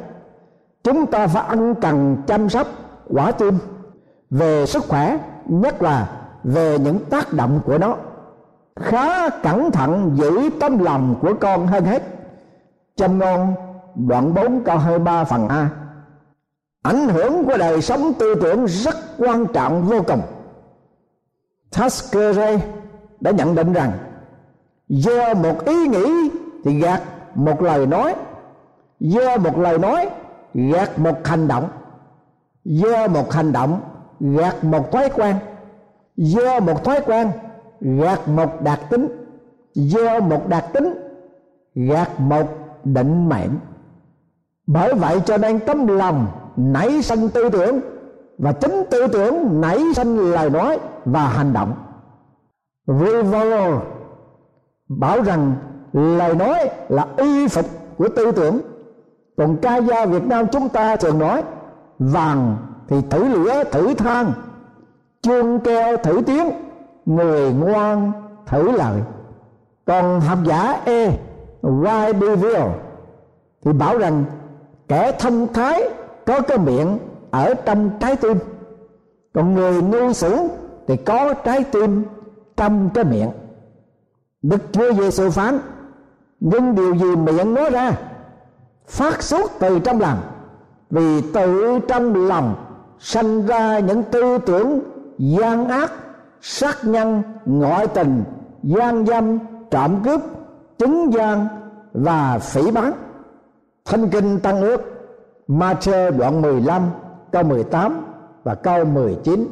chúng 0.84 1.06
ta 1.06 1.26
phải 1.26 1.44
ăn 1.46 1.74
cần 1.74 2.16
chăm 2.26 2.48
sóc 2.48 2.66
quả 3.08 3.32
tim 3.32 3.54
về 4.30 4.66
sức 4.66 4.84
khỏe, 4.88 5.18
nhất 5.46 5.82
là 5.82 6.10
về 6.44 6.78
những 6.78 6.98
tác 7.10 7.32
động 7.32 7.60
của 7.66 7.78
nó 7.78 7.96
khá 8.80 9.28
cẩn 9.28 9.70
thận 9.70 10.12
giữ 10.14 10.50
tấm 10.60 10.78
lòng 10.78 11.14
của 11.20 11.34
con 11.40 11.66
hơn 11.66 11.84
hết. 11.84 12.02
Châm 12.96 13.18
ngon 13.18 13.54
đoạn 13.94 14.34
4 14.34 14.64
câu 14.64 14.78
23 14.78 15.24
phần 15.24 15.48
A. 15.48 15.70
Ảnh 16.82 17.08
hưởng 17.08 17.44
của 17.44 17.56
đời 17.56 17.82
sống 17.82 18.12
tư 18.18 18.34
tưởng 18.34 18.64
rất 18.64 18.96
quan 19.18 19.46
trọng 19.46 19.84
vô 19.84 20.02
cùng. 20.06 20.22
Tasker 21.76 22.38
đã 23.20 23.30
nhận 23.30 23.54
định 23.54 23.72
rằng, 23.72 23.92
do 24.88 25.34
một 25.34 25.64
ý 25.64 25.88
nghĩ 25.88 26.30
thì 26.64 26.80
gạt 26.80 27.02
một 27.34 27.62
lời 27.62 27.86
nói. 27.86 28.14
Do 29.00 29.36
một 29.36 29.58
lời 29.58 29.78
nói, 29.78 30.08
gạt 30.54 30.98
một 30.98 31.26
hành 31.26 31.48
động. 31.48 31.68
Do 32.64 33.06
một 33.08 33.32
hành 33.32 33.52
động, 33.52 33.80
gạt 34.20 34.64
một 34.64 34.92
thói 34.92 35.08
quen. 35.14 35.36
Do 36.16 36.60
một 36.60 36.84
thói 36.84 37.00
quen 37.06 37.30
gạt 37.84 38.28
một 38.28 38.62
đặc 38.62 38.80
tính. 38.90 39.08
Do 39.74 40.20
một 40.20 40.48
đặc 40.48 40.64
tính, 40.72 40.94
gạt 41.74 42.20
một 42.20 42.46
định 42.84 43.28
mệnh. 43.28 43.50
Bởi 44.66 44.94
vậy 44.94 45.20
cho 45.26 45.36
nên 45.36 45.60
tấm 45.60 45.86
lòng 45.86 46.26
nảy 46.56 47.02
sinh 47.02 47.28
tư 47.28 47.48
tưởng 47.48 47.80
và 48.38 48.52
chính 48.52 48.82
tư 48.90 49.06
tưởng 49.06 49.60
nảy 49.60 49.82
sinh 49.96 50.16
lời 50.16 50.50
nói 50.50 50.78
và 51.04 51.28
hành 51.28 51.52
động. 51.52 51.74
Rival 52.86 53.74
bảo 54.88 55.22
rằng 55.22 55.52
lời 55.92 56.34
nói 56.34 56.70
là 56.88 57.06
y 57.16 57.48
phục 57.48 57.66
của 57.98 58.08
tư 58.08 58.32
tưởng. 58.32 58.60
Còn 59.36 59.56
ca 59.56 59.76
gia 59.76 60.06
Việt 60.06 60.24
Nam 60.26 60.46
chúng 60.52 60.68
ta 60.68 60.96
thường 60.96 61.18
nói, 61.18 61.42
vàng 61.98 62.56
thì 62.88 62.96
thử 63.10 63.28
lửa 63.28 63.64
thử 63.64 63.94
than, 63.94 64.32
chuông 65.22 65.60
keo 65.60 65.96
thử 65.96 66.20
tiếng 66.26 66.50
người 67.06 67.52
ngoan 67.52 68.12
thử 68.46 68.70
lời. 68.72 69.00
Còn 69.86 70.20
học 70.20 70.38
giả 70.44 70.80
E. 70.84 71.16
Why 71.62 72.12
be 72.12 72.36
real 72.36 72.68
thì 73.64 73.72
bảo 73.72 73.98
rằng 73.98 74.24
kẻ 74.88 75.12
thông 75.18 75.52
thái 75.52 75.82
có 76.26 76.40
cái 76.40 76.58
miệng 76.58 76.98
ở 77.30 77.54
trong 77.54 77.90
trái 78.00 78.16
tim. 78.16 78.38
Còn 79.34 79.54
người 79.54 79.82
ngu 79.82 80.12
xuẩn 80.12 80.48
thì 80.86 80.96
có 80.96 81.34
trái 81.34 81.64
tim 81.64 82.04
trong 82.56 82.90
cái 82.94 83.04
miệng. 83.04 83.30
Đức 84.42 84.62
Chúa 84.72 84.92
Giêsu 84.92 85.30
phán 85.30 85.58
nhưng 86.40 86.74
điều 86.74 86.94
gì 86.94 87.16
miệng 87.16 87.54
nói 87.54 87.70
ra, 87.70 87.92
phát 88.86 89.22
xuất 89.22 89.50
từ 89.58 89.78
trong 89.78 90.00
lòng, 90.00 90.18
vì 90.90 91.20
tự 91.20 91.78
trong 91.88 92.26
lòng 92.26 92.54
sanh 92.98 93.46
ra 93.46 93.78
những 93.78 94.02
tư 94.02 94.38
tưởng 94.38 94.80
gian 95.18 95.68
ác 95.68 95.92
sát 96.46 96.76
nhân, 96.84 97.22
ngoại 97.46 97.86
tình, 97.86 98.24
gian 98.62 99.06
dâm, 99.06 99.38
trộm 99.70 100.02
cướp 100.04 100.20
chứng 100.78 101.12
gian 101.12 101.46
và 101.92 102.38
phỉ 102.38 102.70
bán. 102.70 102.92
Thánh 103.84 104.08
kinh 104.10 104.40
Tăng 104.40 104.60
ước, 104.60 104.80
Matthew 105.48 106.18
đoạn 106.18 106.42
15 106.42 106.82
câu 107.32 107.42
18 107.42 108.06
và 108.44 108.54
câu 108.54 108.84
19 108.84 109.48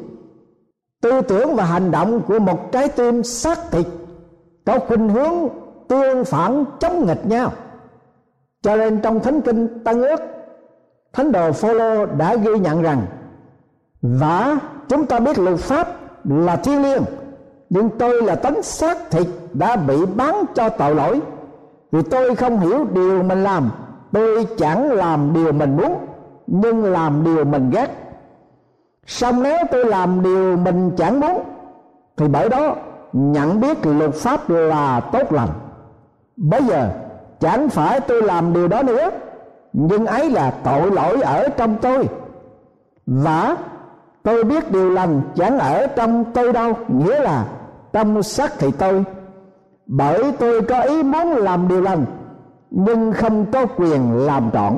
Tư 1.01 1.21
tưởng 1.21 1.55
và 1.55 1.65
hành 1.65 1.91
động 1.91 2.21
của 2.27 2.39
một 2.39 2.71
trái 2.71 2.87
tim 2.87 3.23
xác 3.23 3.71
thịt 3.71 3.85
có 4.65 4.79
khuynh 4.79 5.09
hướng 5.09 5.33
tương 5.87 6.25
phản 6.25 6.65
chống 6.79 7.05
nghịch 7.07 7.25
nhau. 7.25 7.51
Cho 8.61 8.75
nên 8.75 9.01
trong 9.01 9.19
thánh 9.19 9.41
kinh 9.41 9.83
Tăng 9.83 10.01
ước, 10.01 10.19
Thánh 11.13 11.31
đồ 11.31 11.51
Phaolô 11.51 12.05
đã 12.05 12.35
ghi 12.35 12.59
nhận 12.59 12.81
rằng, 12.81 13.05
và 14.01 14.57
chúng 14.89 15.05
ta 15.05 15.19
biết 15.19 15.39
luật 15.39 15.59
pháp 15.59 16.02
là 16.23 16.55
thiêng 16.55 16.81
liêng. 16.81 17.03
Nhưng 17.69 17.89
tôi 17.89 18.21
là 18.21 18.35
tánh 18.35 18.63
xác 18.63 19.11
thịt 19.11 19.27
đã 19.53 19.75
bị 19.75 20.05
bán 20.05 20.45
cho 20.55 20.69
tội 20.69 20.95
lỗi. 20.95 21.21
Vì 21.91 22.01
tôi 22.01 22.35
không 22.35 22.59
hiểu 22.59 22.85
điều 22.93 23.23
mình 23.23 23.43
làm. 23.43 23.69
Tôi 24.11 24.47
chẳng 24.57 24.91
làm 24.91 25.33
điều 25.33 25.51
mình 25.51 25.77
muốn, 25.77 25.95
nhưng 26.47 26.83
làm 26.83 27.23
điều 27.23 27.45
mình 27.45 27.69
ghét. 27.69 27.89
Xong 29.05 29.43
nếu 29.43 29.57
tôi 29.71 29.85
làm 29.85 30.23
điều 30.23 30.57
mình 30.57 30.91
chẳng 30.97 31.19
muốn, 31.19 31.43
thì 32.17 32.27
bởi 32.27 32.49
đó 32.49 32.75
nhận 33.13 33.61
biết 33.61 33.85
luật 33.85 34.13
pháp 34.13 34.49
là 34.49 34.99
tốt 34.99 35.31
lành. 35.31 35.49
Bây 36.37 36.63
giờ, 36.63 36.89
chẳng 37.39 37.69
phải 37.69 37.99
tôi 37.99 38.21
làm 38.21 38.53
điều 38.53 38.67
đó 38.67 38.83
nữa, 38.83 39.09
nhưng 39.73 40.05
ấy 40.05 40.29
là 40.29 40.51
tội 40.63 40.91
lỗi 40.91 41.21
ở 41.21 41.47
trong 41.57 41.75
tôi. 41.81 42.07
Và 43.05 43.57
tôi 44.23 44.43
biết 44.43 44.71
điều 44.71 44.89
lành 44.89 45.21
chẳng 45.35 45.59
ở 45.59 45.87
trong 45.87 46.25
tôi 46.33 46.53
đâu, 46.53 46.73
nghĩa 46.87 47.19
là 47.19 47.45
trong 47.93 48.23
xác 48.23 48.59
thì 48.59 48.71
tôi. 48.71 49.03
Bởi 49.85 50.31
tôi 50.39 50.61
có 50.61 50.81
ý 50.81 51.03
muốn 51.03 51.27
làm 51.27 51.67
điều 51.67 51.81
lành, 51.81 52.05
nhưng 52.71 53.13
không 53.13 53.45
có 53.51 53.65
quyền 53.65 54.25
làm 54.25 54.51
trọn. 54.53 54.77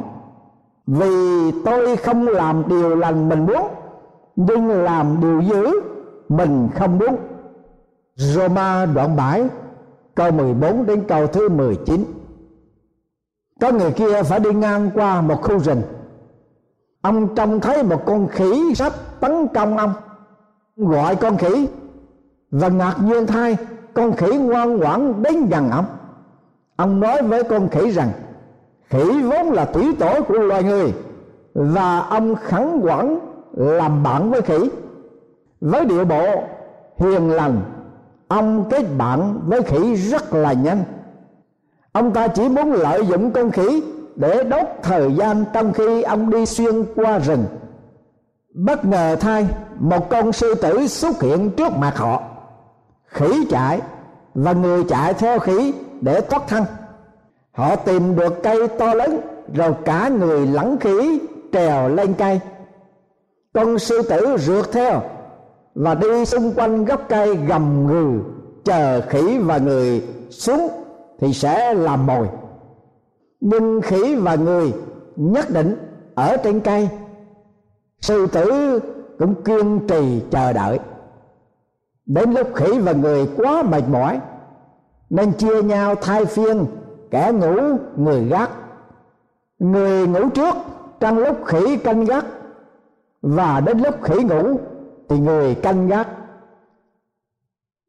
Vì 0.87 1.51
tôi 1.65 1.95
không 1.95 2.27
làm 2.27 2.63
điều 2.67 2.95
lành 2.95 3.29
mình 3.29 3.45
muốn, 3.45 3.67
nhưng 4.35 4.69
làm 4.69 5.17
điều 5.21 5.41
dữ 5.41 5.81
mình 6.29 6.69
không 6.75 6.97
muốn. 6.97 7.15
Roma 8.15 8.85
đoạn 8.85 9.15
7 9.15 9.47
câu 10.15 10.31
14 10.31 10.85
đến 10.85 11.03
câu 11.07 11.27
thứ 11.27 11.49
19 11.49 12.05
có 13.61 13.71
người 13.71 13.91
kia 13.91 14.23
phải 14.23 14.39
đi 14.39 14.53
ngang 14.53 14.89
qua 14.95 15.21
một 15.21 15.41
khu 15.41 15.59
rừng 15.59 15.81
ông 17.05 17.35
trông 17.35 17.59
thấy 17.59 17.83
một 17.83 18.05
con 18.05 18.27
khỉ 18.27 18.73
sắp 18.75 18.93
tấn 19.19 19.47
công 19.47 19.77
ông. 19.77 19.93
Gọi 20.77 21.15
con 21.15 21.37
khỉ. 21.37 21.67
Và 22.51 22.67
ngạc 22.67 22.95
nhiên 23.03 23.27
thay, 23.27 23.57
con 23.93 24.11
khỉ 24.15 24.37
ngoan 24.37 24.77
ngoãn 24.77 25.23
đến 25.23 25.49
gần 25.49 25.69
ông. 25.69 25.85
Ông 26.75 26.99
nói 26.99 27.21
với 27.21 27.43
con 27.43 27.69
khỉ 27.69 27.91
rằng, 27.91 28.09
khỉ 28.89 29.21
vốn 29.21 29.51
là 29.51 29.65
thủy 29.65 29.95
tổ 29.99 30.21
của 30.27 30.33
loài 30.39 30.63
người, 30.63 30.93
và 31.53 31.99
ông 31.99 32.35
khẳng 32.35 32.79
quản 32.83 33.19
làm 33.53 34.03
bạn 34.03 34.31
với 34.31 34.41
khỉ. 34.41 34.69
Với 35.61 35.85
điệu 35.85 36.05
bộ 36.05 36.43
hiền 36.97 37.29
lành, 37.29 37.61
ông 38.27 38.69
kết 38.69 38.83
bạn 38.97 39.39
với 39.45 39.61
khỉ 39.61 39.95
rất 39.95 40.33
là 40.33 40.53
nhanh. 40.53 40.83
Ông 41.91 42.11
ta 42.11 42.27
chỉ 42.27 42.49
muốn 42.49 42.73
lợi 42.73 43.05
dụng 43.05 43.31
con 43.31 43.51
khỉ 43.51 43.83
để 44.15 44.43
đốt 44.43 44.65
thời 44.83 45.13
gian 45.15 45.45
trong 45.53 45.73
khi 45.73 46.01
ông 46.01 46.29
đi 46.29 46.45
xuyên 46.45 46.83
qua 46.95 47.19
rừng. 47.19 47.45
Bất 48.53 48.85
ngờ 48.85 49.15
thay, 49.19 49.47
một 49.79 50.09
con 50.09 50.31
sư 50.31 50.55
tử 50.55 50.87
xuất 50.87 51.21
hiện 51.21 51.51
trước 51.51 51.71
mặt 51.77 51.97
họ. 51.97 52.23
Khỉ 53.07 53.45
chạy, 53.49 53.81
và 54.33 54.53
người 54.53 54.83
chạy 54.83 55.13
theo 55.13 55.39
khỉ 55.39 55.73
để 56.01 56.21
thoát 56.21 56.43
thân. 56.47 56.63
Họ 57.51 57.75
tìm 57.75 58.15
được 58.15 58.43
cây 58.43 58.67
to 58.67 58.93
lớn, 58.93 59.19
rồi 59.53 59.73
cả 59.85 60.09
người 60.09 60.47
lẫn 60.47 60.77
khỉ 60.79 61.19
trèo 61.53 61.89
lên 61.89 62.13
cây. 62.13 62.39
Con 63.53 63.79
sư 63.79 64.01
tử 64.01 64.37
rượt 64.39 64.71
theo, 64.71 65.01
và 65.75 65.95
đi 65.95 66.25
xung 66.25 66.53
quanh 66.53 66.85
gốc 66.85 67.01
cây 67.09 67.35
gầm 67.35 67.87
gừ, 67.87 68.19
chờ 68.65 69.01
khỉ 69.09 69.37
và 69.37 69.57
người 69.57 70.03
xuống 70.29 70.67
thì 71.19 71.33
sẽ 71.33 71.73
làm 71.73 72.05
mồi 72.05 72.27
nhưng 73.47 73.81
khỉ 73.81 74.15
và 74.15 74.35
người 74.35 74.73
nhất 75.15 75.45
định 75.49 75.75
ở 76.15 76.37
trên 76.37 76.59
cây. 76.59 76.89
Sư 78.01 78.27
tử 78.27 78.79
cũng 79.19 79.43
kiên 79.43 79.87
trì 79.87 80.21
chờ 80.31 80.53
đợi. 80.53 80.79
Đến 82.05 82.31
lúc 82.31 82.47
khỉ 82.55 82.79
và 82.79 82.91
người 82.91 83.29
quá 83.37 83.63
mệt 83.63 83.83
mỏi, 83.89 84.19
nên 85.09 85.31
chia 85.31 85.61
nhau 85.61 85.95
thay 85.95 86.25
phiên 86.25 86.65
kẻ 87.11 87.31
ngủ, 87.31 87.77
người 87.97 88.25
gác. 88.25 88.49
Người 89.59 90.07
ngủ 90.07 90.29
trước 90.29 90.55
trong 90.99 91.17
lúc 91.17 91.45
khỉ 91.45 91.77
canh 91.77 92.05
gác 92.05 92.25
và 93.21 93.59
đến 93.59 93.79
lúc 93.79 94.03
khỉ 94.03 94.23
ngủ 94.23 94.59
thì 95.09 95.19
người 95.19 95.55
canh 95.55 95.87
gác. 95.87 96.07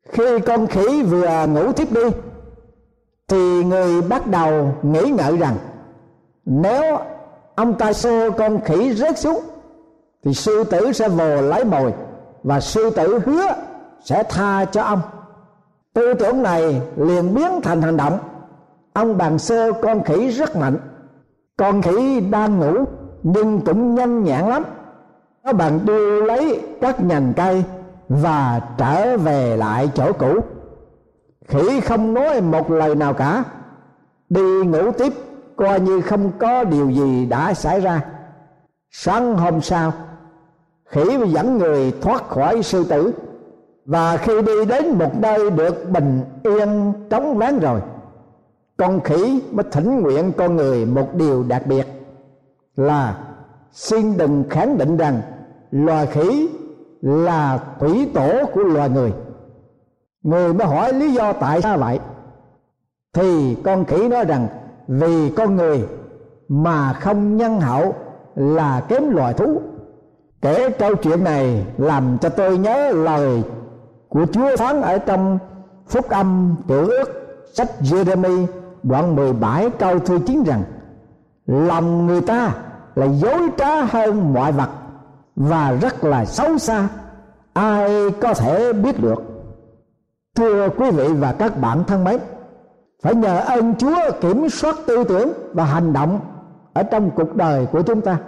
Khi 0.09 0.39
con 0.47 0.67
khỉ 0.67 1.03
vừa 1.03 1.47
ngủ 1.47 1.73
tiếp 1.73 1.89
đi 1.91 2.11
thì 3.29 3.65
người 3.65 4.03
bắt 4.03 4.27
đầu 4.27 4.75
nghĩ 4.83 5.11
ngợi 5.11 5.37
rằng, 5.37 5.57
nếu 6.45 6.99
ông 7.55 7.75
ta 7.75 7.93
xô 7.93 8.31
con 8.31 8.61
khỉ 8.61 8.93
rớt 8.95 9.19
xuống, 9.19 9.41
thì 10.25 10.35
sư 10.35 10.65
tử 10.65 10.93
sẽ 10.93 11.09
vồ 11.09 11.41
lấy 11.41 11.65
mồi 11.65 11.95
và 12.43 12.61
sư 12.61 12.91
tử 12.91 13.19
hứa 13.27 13.47
sẽ 14.05 14.23
tha 14.23 14.65
cho 14.65 14.83
ông. 14.83 15.01
Tư 15.95 16.15
tưởng 16.15 16.43
này 16.43 16.81
liền 16.97 17.35
biến 17.35 17.61
thành 17.63 17.83
hành 17.83 17.97
động. 17.97 18.19
Ông 18.93 19.19
bàn 19.19 19.39
sơ 19.39 19.73
con 19.73 20.05
khỉ 20.05 20.29
rất 20.29 20.57
mạnh. 20.57 20.77
Con 21.57 21.83
khỉ 21.83 22.21
đang 22.21 22.59
ngủ, 22.59 22.85
nhưng 23.23 23.61
cũng 23.61 23.95
nhanh 23.95 24.25
nhẹn 24.25 24.47
lắm. 24.47 24.65
Nó 25.45 25.53
bàn 25.53 25.81
đưa 25.85 26.23
lấy 26.23 26.61
các 26.81 27.05
nhành 27.05 27.33
cây 27.37 27.65
và 28.09 28.61
trở 28.79 29.17
về 29.17 29.57
lại 29.57 29.91
chỗ 29.95 30.13
cũ 30.13 30.41
khỉ 31.49 31.81
không 31.81 32.15
nói 32.15 32.41
một 32.41 32.71
lời 32.71 32.95
nào 32.95 33.15
cả. 33.15 33.45
Đi 34.29 34.63
ngủ 34.65 34.93
tiếp, 34.93 35.13
coi 35.57 35.81
như 35.81 36.01
không 36.01 36.33
có 36.39 36.65
điều 36.65 36.91
gì 36.91 37.27
đã 37.27 37.55
xảy 37.55 37.81
ra. 37.81 38.05
Sáng 38.91 39.37
hôm 39.37 39.61
sau, 39.61 39.93
khỉ 40.85 41.19
dẫn 41.27 41.59
người 41.59 41.93
thoát 42.01 42.29
khỏi 42.29 42.63
sư 42.63 42.85
tử. 42.85 43.13
Và 43.87 44.17
khi 44.17 44.43
đi 44.43 44.65
đến 44.65 44.99
một 44.99 45.21
nơi 45.21 45.51
được 45.51 45.91
bình 45.91 46.21
yên 46.43 46.93
trống 47.11 47.39
ván 47.39 47.59
rồi, 47.59 47.81
con 48.77 49.01
khỉ 49.01 49.43
mới 49.53 49.65
thỉnh 49.73 50.01
nguyện 50.01 50.33
con 50.37 50.57
người 50.57 50.87
một 50.87 51.15
điều 51.15 51.43
đặc 51.43 51.67
biệt, 51.67 51.87
là 52.77 53.19
xin 53.73 54.17
đừng 54.17 54.45
khẳng 54.51 54.79
định 54.79 54.97
rằng 54.97 55.21
loài 55.71 56.07
khỉ 56.07 56.49
là 57.03 57.59
thủy 57.81 58.11
tổ 58.15 58.45
của 58.53 58.63
loài 58.63 58.89
người 58.89 59.13
người 60.27 60.55
mới 60.55 60.67
hỏi 60.67 60.93
lý 60.93 61.13
do 61.13 61.33
tại 61.33 61.63
sao 61.63 61.79
vậy 61.79 61.99
thì 63.13 63.57
con 63.65 63.85
khỉ 63.85 64.09
nói 64.09 64.25
rằng, 64.25 64.49
vì 64.89 65.31
con 65.31 65.57
người 65.57 65.89
mà 66.49 66.93
không 66.93 67.37
nhân 67.37 67.61
hậu 67.61 67.95
là 68.35 68.81
kém 68.89 69.11
loài 69.11 69.35
thú. 69.35 69.61
Kể 70.43 70.71
câu 70.71 70.95
chuyện 70.95 71.25
này 71.25 71.67
làm 71.79 72.19
cho 72.21 72.29
tôi 72.29 72.59
nhớ 72.59 72.91
lời 72.91 73.43
của 74.09 74.27
Chúa 74.33 74.57
phán 74.57 74.83
ở 74.83 74.99
trong 74.99 75.39
phúc 75.89 76.09
âm 76.09 76.57
tiểu 76.69 76.87
ước, 76.87 77.05
sách 77.53 77.71
Jeremy 77.81 78.47
đoạn 78.83 79.17
17 79.17 79.71
câu 79.71 79.99
thứ 79.99 80.19
9 80.27 80.43
rằng, 80.45 80.63
lòng 81.47 82.07
người 82.07 82.21
ta 82.21 82.55
là 82.95 83.07
dối 83.07 83.41
trá 83.59 83.83
hơn 83.83 84.35
mọi 84.35 84.53
vật 84.53 84.69
và 85.37 85.73
rất 85.81 86.05
là 86.05 86.25
xấu 86.25 86.59
xa, 86.59 86.89
ai 87.53 88.11
có 88.21 88.35
thể 88.35 88.73
biết 88.73 89.01
được? 89.01 89.36
Thưa 90.37 90.69
quý 90.69 90.91
vị 90.91 91.09
và 91.19 91.33
các 91.33 91.61
bạn 91.61 91.85
thân 91.87 92.05
mến, 92.05 92.19
phải 93.03 93.15
nhờ 93.15 93.39
ơn 93.39 93.75
Chúa 93.75 93.97
kiểm 94.21 94.49
soát 94.49 94.77
tư 94.87 95.05
tưởng 95.05 95.33
và 95.53 95.65
hành 95.65 95.93
động 95.93 96.21
ở 96.73 96.83
trong 96.83 97.11
cuộc 97.17 97.37
đời 97.37 97.67
của 97.73 97.83
chúng 97.83 98.01
ta. 98.01 98.19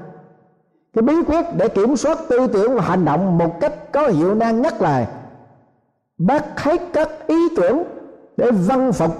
Cái 0.92 1.02
bí 1.02 1.14
quyết 1.26 1.44
để 1.56 1.68
kiểm 1.68 1.96
soát 1.96 2.18
tư 2.28 2.46
tưởng 2.46 2.74
và 2.74 2.82
hành 2.82 3.04
động 3.04 3.38
một 3.38 3.60
cách 3.60 3.92
có 3.92 4.08
hiệu 4.08 4.34
năng 4.34 4.62
nhất 4.62 4.82
là 4.82 5.06
bác 6.18 6.60
hết 6.60 6.82
các 6.92 7.08
ý 7.26 7.48
tưởng 7.56 7.82
để 8.36 8.50
văn 8.50 8.92
phục, 8.92 9.10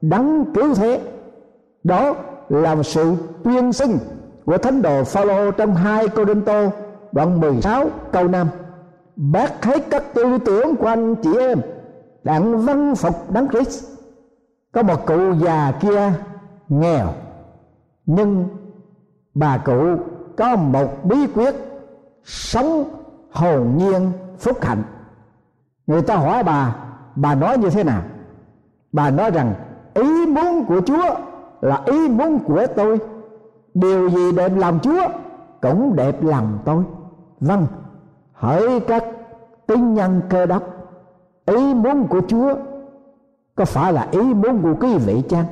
đấng 0.00 0.54
cứu 0.54 0.74
thế. 0.74 1.00
Đó 1.84 2.14
là 2.48 2.74
một 2.74 2.82
sự 2.82 3.14
tuyên 3.44 3.72
sinh 3.72 3.98
của 4.44 4.58
thánh 4.58 4.82
đồ 4.82 5.04
Phaolô 5.04 5.50
trong 5.50 5.74
hai 5.74 6.08
Cô 6.08 6.24
Đinh 6.24 6.42
Tô 6.42 6.68
đoạn 7.12 7.40
16 7.40 7.90
câu 8.12 8.28
5 8.28 8.46
bác 9.16 9.64
hết 9.64 9.82
các 9.90 10.14
tư 10.14 10.38
tưởng 10.44 10.76
của 10.76 10.86
anh 10.86 11.14
chị 11.14 11.30
em 11.38 11.60
đặng 12.24 12.58
văn 12.58 12.94
phục 12.94 13.30
đấng 13.30 13.48
Christ 13.48 13.84
có 14.72 14.82
một 14.82 15.06
cụ 15.06 15.32
già 15.32 15.72
kia 15.80 16.12
nghèo, 16.68 17.06
nhưng 18.06 18.48
bà 19.34 19.58
cụ 19.58 19.96
có 20.36 20.56
một 20.56 21.04
bí 21.04 21.26
quyết 21.34 21.54
sống 22.24 22.84
hồn 23.32 23.74
nhiên 23.76 24.12
phúc 24.38 24.58
hạnh. 24.62 24.82
Người 25.86 26.02
ta 26.02 26.16
hỏi 26.16 26.42
bà 26.42 26.76
bà 27.16 27.34
nói 27.34 27.58
như 27.58 27.70
thế 27.70 27.84
nào? 27.84 28.02
Bà 28.92 29.10
nói 29.10 29.30
rằng, 29.30 29.54
ý 29.94 30.26
muốn 30.26 30.64
của 30.64 30.80
chúa 30.80 31.14
là 31.60 31.82
ý 31.86 32.08
muốn 32.08 32.38
của 32.38 32.66
tôi. 32.76 32.98
Điều 33.74 34.10
gì 34.10 34.32
đẹp 34.32 34.52
làm 34.56 34.80
chúa 34.80 35.08
cũng 35.62 35.96
đẹp 35.96 36.22
làm 36.22 36.58
tôi. 36.64 36.84
Vâng 37.40 37.66
hỡi 38.32 38.80
các 38.80 39.04
tín 39.66 39.94
nhân 39.94 40.20
cơ 40.30 40.46
đốc 40.46 40.62
ý 41.50 41.74
muốn 41.74 42.06
của 42.06 42.20
chúa 42.28 42.54
có 43.54 43.64
phải 43.64 43.92
là 43.92 44.08
ý 44.10 44.20
muốn 44.20 44.62
của 44.62 44.74
quý 44.80 44.96
vị 44.98 45.22
chăng? 45.28 45.44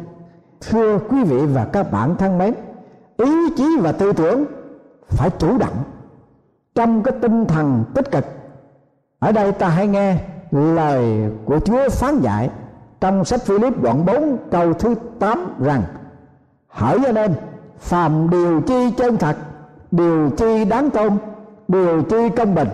Thưa 0.60 0.98
quý 0.98 1.24
vị 1.24 1.46
và 1.46 1.64
các 1.64 1.92
bạn 1.92 2.16
thân 2.16 2.38
mến, 2.38 2.54
ý 3.16 3.50
chí 3.56 3.78
và 3.80 3.92
tư 3.92 4.12
tưởng 4.12 4.44
phải 5.06 5.30
chủ 5.38 5.58
động 5.58 5.76
trong 6.74 7.02
cái 7.02 7.14
tinh 7.22 7.44
thần 7.46 7.84
tích 7.94 8.10
cực. 8.10 8.24
Ở 9.18 9.32
đây 9.32 9.52
ta 9.52 9.68
hãy 9.68 9.86
nghe 9.86 10.18
lời 10.50 11.30
của 11.44 11.60
Chúa 11.60 11.88
phán 11.88 12.20
dạy 12.20 12.50
trong 13.00 13.24
sách 13.24 13.40
Philip 13.40 13.82
đoạn 13.82 14.06
4 14.06 14.38
câu 14.50 14.72
thứ 14.72 14.94
8 15.18 15.54
rằng, 15.60 15.82
hỡi 16.68 16.98
anh 17.06 17.14
em, 17.14 17.34
phàm 17.78 18.30
điều 18.30 18.60
chi 18.60 18.90
chân 18.96 19.16
thật, 19.16 19.36
điều 19.90 20.30
chi 20.36 20.64
đáng 20.64 20.90
tôn, 20.90 21.12
điều 21.68 22.02
chi 22.02 22.28
công 22.36 22.54
bình, 22.54 22.68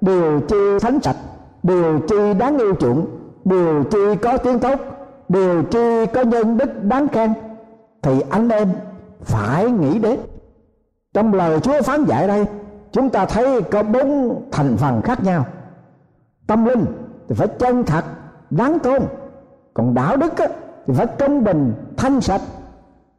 điều 0.00 0.40
chi 0.40 0.56
thánh 0.80 1.00
sạch 1.00 1.16
điều 1.62 2.00
chi 2.08 2.34
đáng 2.38 2.58
yêu 2.58 2.74
chuộng 2.74 3.06
điều 3.44 3.84
chi 3.84 4.16
có 4.22 4.36
tiếng 4.36 4.58
tốt 4.58 4.80
điều 5.28 5.62
chi 5.62 6.06
có 6.06 6.22
nhân 6.22 6.58
đức 6.58 6.84
đáng 6.84 7.08
khen 7.08 7.34
thì 8.02 8.20
anh 8.30 8.48
em 8.48 8.68
phải 9.20 9.70
nghĩ 9.70 9.98
đến. 9.98 10.20
Trong 11.14 11.34
lời 11.34 11.60
Chúa 11.60 11.82
phán 11.82 12.04
dạy 12.04 12.28
đây 12.28 12.46
chúng 12.92 13.10
ta 13.10 13.26
thấy 13.26 13.62
có 13.62 13.82
bốn 13.82 14.42
thành 14.52 14.76
phần 14.76 15.02
khác 15.02 15.24
nhau. 15.24 15.44
Tâm 16.46 16.64
linh 16.64 16.84
thì 17.28 17.34
phải 17.34 17.48
chân 17.48 17.84
thật 17.84 18.04
đáng 18.50 18.78
tôn. 18.78 19.02
Còn 19.74 19.94
đạo 19.94 20.16
đức 20.16 20.36
á, 20.36 20.46
thì 20.86 20.94
phải 20.94 21.06
công 21.06 21.44
bình 21.44 21.74
thanh 21.96 22.20
sạch. 22.20 22.40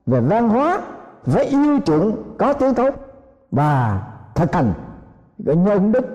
Về 0.06 0.22
văn 0.22 0.50
hóa 0.50 0.82
phải 1.24 1.46
yêu 1.46 1.80
chuộng 1.86 2.38
có 2.38 2.54
tiếng 2.54 2.74
tốt. 2.74 2.96
Và 3.52 4.02
thực 4.36 4.56
hành 4.56 4.74
cái 5.46 5.56
nhân 5.56 5.92
đức 5.92 6.06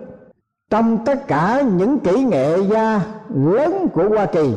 trong 0.74 0.98
tất 1.04 1.28
cả 1.28 1.62
những 1.76 1.98
kỹ 1.98 2.24
nghệ 2.24 2.58
gia 2.58 3.00
lớn 3.34 3.88
của 3.94 4.08
Hoa 4.08 4.26
Kỳ 4.26 4.54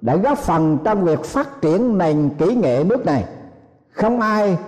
đã 0.00 0.16
góp 0.16 0.38
phần 0.38 0.78
trong 0.84 1.04
việc 1.04 1.24
phát 1.24 1.62
triển 1.62 1.98
nền 1.98 2.30
kỹ 2.38 2.54
nghệ 2.54 2.84
nước 2.84 3.06
này 3.06 3.24
không 3.90 4.20
ai 4.20 4.58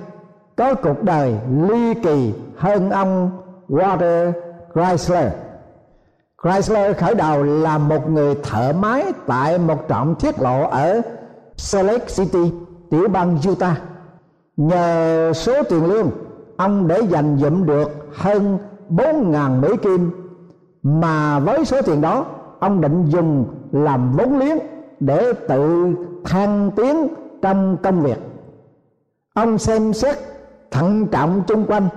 có 0.56 0.74
cuộc 0.74 1.02
đời 1.02 1.34
ly 1.68 1.94
kỳ 1.94 2.34
hơn 2.56 2.90
ông 2.90 3.30
Walter 3.68 4.32
Chrysler 4.74 5.32
Chrysler 6.42 6.96
khởi 6.96 7.14
đầu 7.14 7.42
là 7.42 7.78
một 7.78 8.10
người 8.10 8.34
thợ 8.42 8.72
máy 8.72 9.04
tại 9.26 9.58
một 9.58 9.86
trạm 9.88 10.14
thiết 10.14 10.40
lộ 10.40 10.68
ở 10.68 11.00
Salt 11.56 11.86
Lake 11.86 12.06
City, 12.06 12.52
tiểu 12.90 13.08
bang 13.08 13.38
Utah. 13.50 13.82
Nhờ 14.56 15.32
số 15.34 15.62
tiền 15.62 15.86
lương, 15.86 16.10
ông 16.56 16.88
để 16.88 17.00
dành 17.00 17.38
dụm 17.38 17.66
được 17.66 18.08
hơn 18.14 18.58
4.000 18.90 19.60
Mỹ 19.60 19.68
Kim 19.82 20.25
mà 20.86 21.38
với 21.38 21.64
số 21.64 21.82
tiền 21.82 22.00
đó, 22.00 22.26
ông 22.58 22.80
định 22.80 23.04
dùng 23.06 23.44
làm 23.72 24.12
vốn 24.12 24.38
liếng 24.38 24.58
để 25.00 25.32
tự 25.48 25.94
thăng 26.24 26.70
tiến 26.76 27.08
trong 27.42 27.76
công 27.82 28.00
việc. 28.00 28.18
Ông 29.34 29.58
xem 29.58 29.92
xét 29.92 30.16
thận 30.70 31.06
trọng 31.06 31.42
chung 31.46 31.64
quanh. 31.64 31.88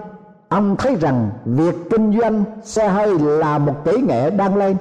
Ông 0.50 0.76
thấy 0.76 0.96
rằng 0.96 1.30
việc 1.46 1.76
kinh 1.90 2.20
doanh 2.20 2.44
xe 2.64 2.88
hơi 2.88 3.20
là 3.20 3.58
một 3.58 3.86
kỹ 3.86 4.04
nghệ 4.08 4.30
đang 4.30 4.56
lên 4.56 4.78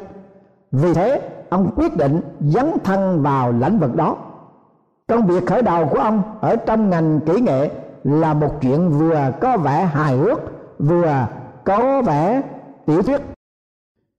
vì 0.73 0.95
thế, 0.95 1.31
ông 1.51 1.71
quyết 1.77 1.97
định 1.97 2.21
dấn 2.41 2.73
thân 2.85 3.23
vào 3.23 3.53
lĩnh 3.53 3.79
vực 3.79 3.97
đó. 3.97 4.17
Công 5.09 5.27
việc 5.27 5.47
khởi 5.47 5.63
đầu 5.63 5.87
của 5.87 5.99
ông 5.99 6.23
ở 6.41 6.57
trong 6.57 6.91
ngành 6.91 7.21
kỹ 7.21 7.41
nghệ 7.41 7.71
là 8.05 8.35
một 8.35 8.61
chuyện 8.61 8.91
vừa 8.91 9.31
có 9.41 9.57
vẻ 9.57 9.85
hài 9.85 10.17
hước, 10.17 10.39
vừa 10.79 11.27
có 11.65 12.03
vẻ 12.03 12.43
tiểu 12.87 13.03
thuyết 13.03 13.38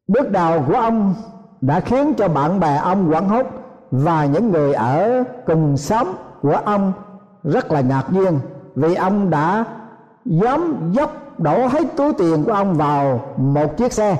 bước 0.10 0.32
đầu 0.32 0.64
của 0.68 0.74
ông 0.74 1.16
đã 1.62 1.80
khiến 1.80 2.14
cho 2.14 2.28
bạn 2.28 2.60
bè 2.60 2.76
ông 2.76 3.12
quảng 3.12 3.30
hốt 3.30 3.46
và 3.92 4.26
những 4.26 4.52
người 4.52 4.74
ở 4.74 5.24
cùng 5.46 5.78
xóm 5.78 6.08
của 6.42 6.58
ông 6.66 6.94
rất 7.44 7.72
là 7.72 7.82
ngạc 7.82 8.04
nhiên 8.10 8.40
vì 8.76 8.96
ông 8.96 9.30
đã 9.30 9.66
dám 10.26 10.90
dốc 10.92 11.12
đổ 11.38 11.68
hết 11.68 11.84
túi 11.98 12.14
tiền 12.14 12.44
của 12.44 12.52
ông 12.52 12.74
vào 12.74 13.22
một 13.38 13.78
chiếc 13.78 13.94
xe. 13.94 14.18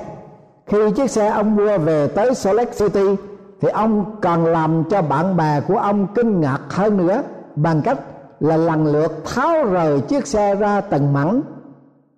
Khi 0.66 0.78
chiếc 0.96 1.10
xe 1.10 1.28
ông 1.28 1.56
mua 1.56 1.78
về 1.78 2.08
tới 2.08 2.34
Salt 2.34 2.78
City 2.78 3.06
thì 3.60 3.68
ông 3.68 4.16
còn 4.22 4.44
làm 4.44 4.84
cho 4.90 5.02
bạn 5.02 5.36
bè 5.36 5.60
của 5.60 5.78
ông 5.78 6.06
kinh 6.14 6.40
ngạc 6.40 6.60
hơn 6.70 7.06
nữa 7.06 7.22
bằng 7.56 7.82
cách 7.82 7.98
là 8.40 8.56
lần 8.56 8.86
lượt 8.86 9.24
tháo 9.24 9.64
rời 9.64 10.00
chiếc 10.00 10.26
xe 10.26 10.54
ra 10.54 10.80
từng 10.80 11.12
mảnh 11.12 11.42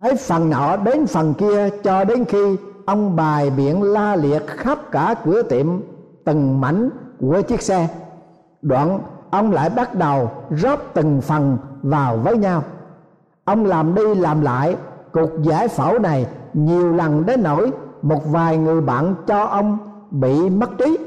ấy 0.01 0.17
phần 0.17 0.51
nọ 0.51 0.77
đến 0.77 1.07
phần 1.07 1.35
kia 1.35 1.69
cho 1.83 2.05
đến 2.05 2.25
khi 2.25 2.57
ông 2.87 3.17
bài 3.17 3.51
biện 3.51 3.83
la 3.83 4.17
liệt 4.17 4.47
khắp 4.47 4.79
cả 4.91 5.15
cửa 5.25 5.43
tiệm, 5.43 5.67
từng 6.25 6.61
mảnh 6.61 6.91
của 7.21 7.43
chiếc 7.43 7.63
xe. 7.63 7.89
Đoạn, 8.63 8.99
ông 9.31 9.53
lại 9.53 9.71
bắt 9.71 9.95
đầu 9.95 10.31
rót 10.51 10.79
từng 10.95 11.21
phần 11.21 11.59
vào 11.83 12.17
với 12.17 12.39
nhau. 12.39 12.63
Ông 13.45 13.67
làm 13.67 13.95
đi 13.95 14.15
làm 14.15 14.41
lại, 14.41 14.77
cuộc 15.13 15.31
giải 15.43 15.69
phẫu 15.69 15.99
này 15.99 16.27
nhiều 16.53 16.93
lần 16.93 17.27
đến 17.27 17.43
nỗi 17.43 17.73
một 18.03 18.27
vài 18.27 18.57
người 18.57 18.81
bạn 18.81 19.15
cho 19.27 19.45
ông 19.45 19.79
bị 20.11 20.51
mất 20.51 20.71
trí. 20.79 20.99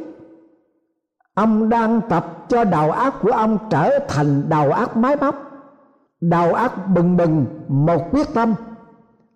Ông 1.34 1.70
đang 1.70 2.02
tập 2.10 2.26
cho 2.50 2.64
đầu 2.64 2.92
óc 2.92 3.14
của 3.22 3.32
ông 3.32 3.58
trở 3.70 4.00
thành 4.08 4.50
đầu 4.50 4.72
óc 4.72 4.98
máy 4.98 5.16
móc. 5.16 5.36
Đầu 6.22 6.54
óc 6.54 6.72
bừng 6.96 7.18
bừng, 7.18 7.46
một 7.68 8.02
quyết 8.12 8.34
tâm 8.34 8.54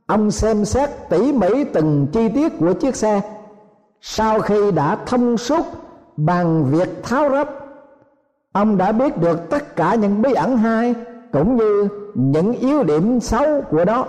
ông 0.10 0.32
xem 0.32 0.65
xét 0.65 0.89
tỉ 1.10 1.32
mỉ 1.32 1.63
từng 1.63 2.08
chi 2.12 2.30
tiết 2.30 2.60
của 2.60 2.74
chiếc 2.74 2.95
xe. 2.95 3.22
Sau 4.02 4.39
khi 4.39 4.72
đã 4.72 4.98
thông 5.06 5.38
suốt 5.38 5.65
bằng 6.17 6.65
việc 6.65 7.04
tháo 7.04 7.30
ráp, 7.30 7.50
ông 8.52 8.78
đã 8.78 8.91
biết 8.91 9.17
được 9.17 9.50
tất 9.50 9.76
cả 9.76 9.95
những 9.95 10.22
bí 10.22 10.34
ẩn 10.34 10.58
hai 10.58 10.95
cũng 11.32 11.56
như 11.56 11.88
những 12.13 12.54
yếu 12.54 12.84
điểm 12.84 13.19
xấu 13.19 13.62
của 13.72 13.86
nó 13.86 14.06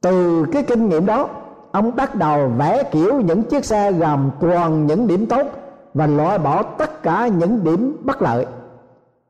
từ 0.00 0.44
cái 0.52 0.62
kinh 0.62 0.88
nghiệm 0.88 1.06
đó, 1.06 1.28
ông 1.72 1.96
bắt 1.96 2.14
đầu 2.14 2.48
vẽ 2.58 2.82
kiểu 2.82 3.20
những 3.20 3.42
chiếc 3.42 3.64
xe 3.64 3.92
gồm 3.92 4.30
toàn 4.40 4.86
những 4.86 5.06
điểm 5.06 5.26
tốt 5.26 5.46
và 5.94 6.06
loại 6.06 6.38
bỏ 6.38 6.62
tất 6.62 7.02
cả 7.02 7.26
những 7.26 7.64
điểm 7.64 7.96
bất 8.04 8.22
lợi. 8.22 8.46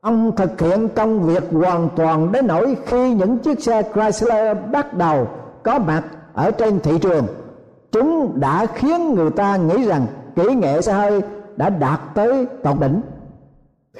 Ông 0.01 0.35
thực 0.35 0.61
hiện 0.61 0.87
công 0.87 1.21
việc 1.21 1.43
hoàn 1.51 1.89
toàn 1.95 2.31
đến 2.31 2.47
nỗi 2.47 2.77
khi 2.85 3.13
những 3.13 3.37
chiếc 3.37 3.63
xe 3.63 3.83
Chrysler 3.93 4.57
bắt 4.71 4.97
đầu 4.97 5.27
có 5.63 5.79
mặt 5.79 6.03
ở 6.33 6.51
trên 6.51 6.79
thị 6.79 6.99
trường. 6.99 7.25
Chúng 7.91 8.39
đã 8.39 8.65
khiến 8.65 9.15
người 9.15 9.29
ta 9.29 9.55
nghĩ 9.55 9.83
rằng 9.83 10.05
kỹ 10.35 10.55
nghệ 10.55 10.81
xe 10.81 10.93
hơi 10.93 11.21
đã 11.57 11.69
đạt 11.69 11.99
tới 12.13 12.47
tột 12.63 12.79
đỉnh. 12.79 13.01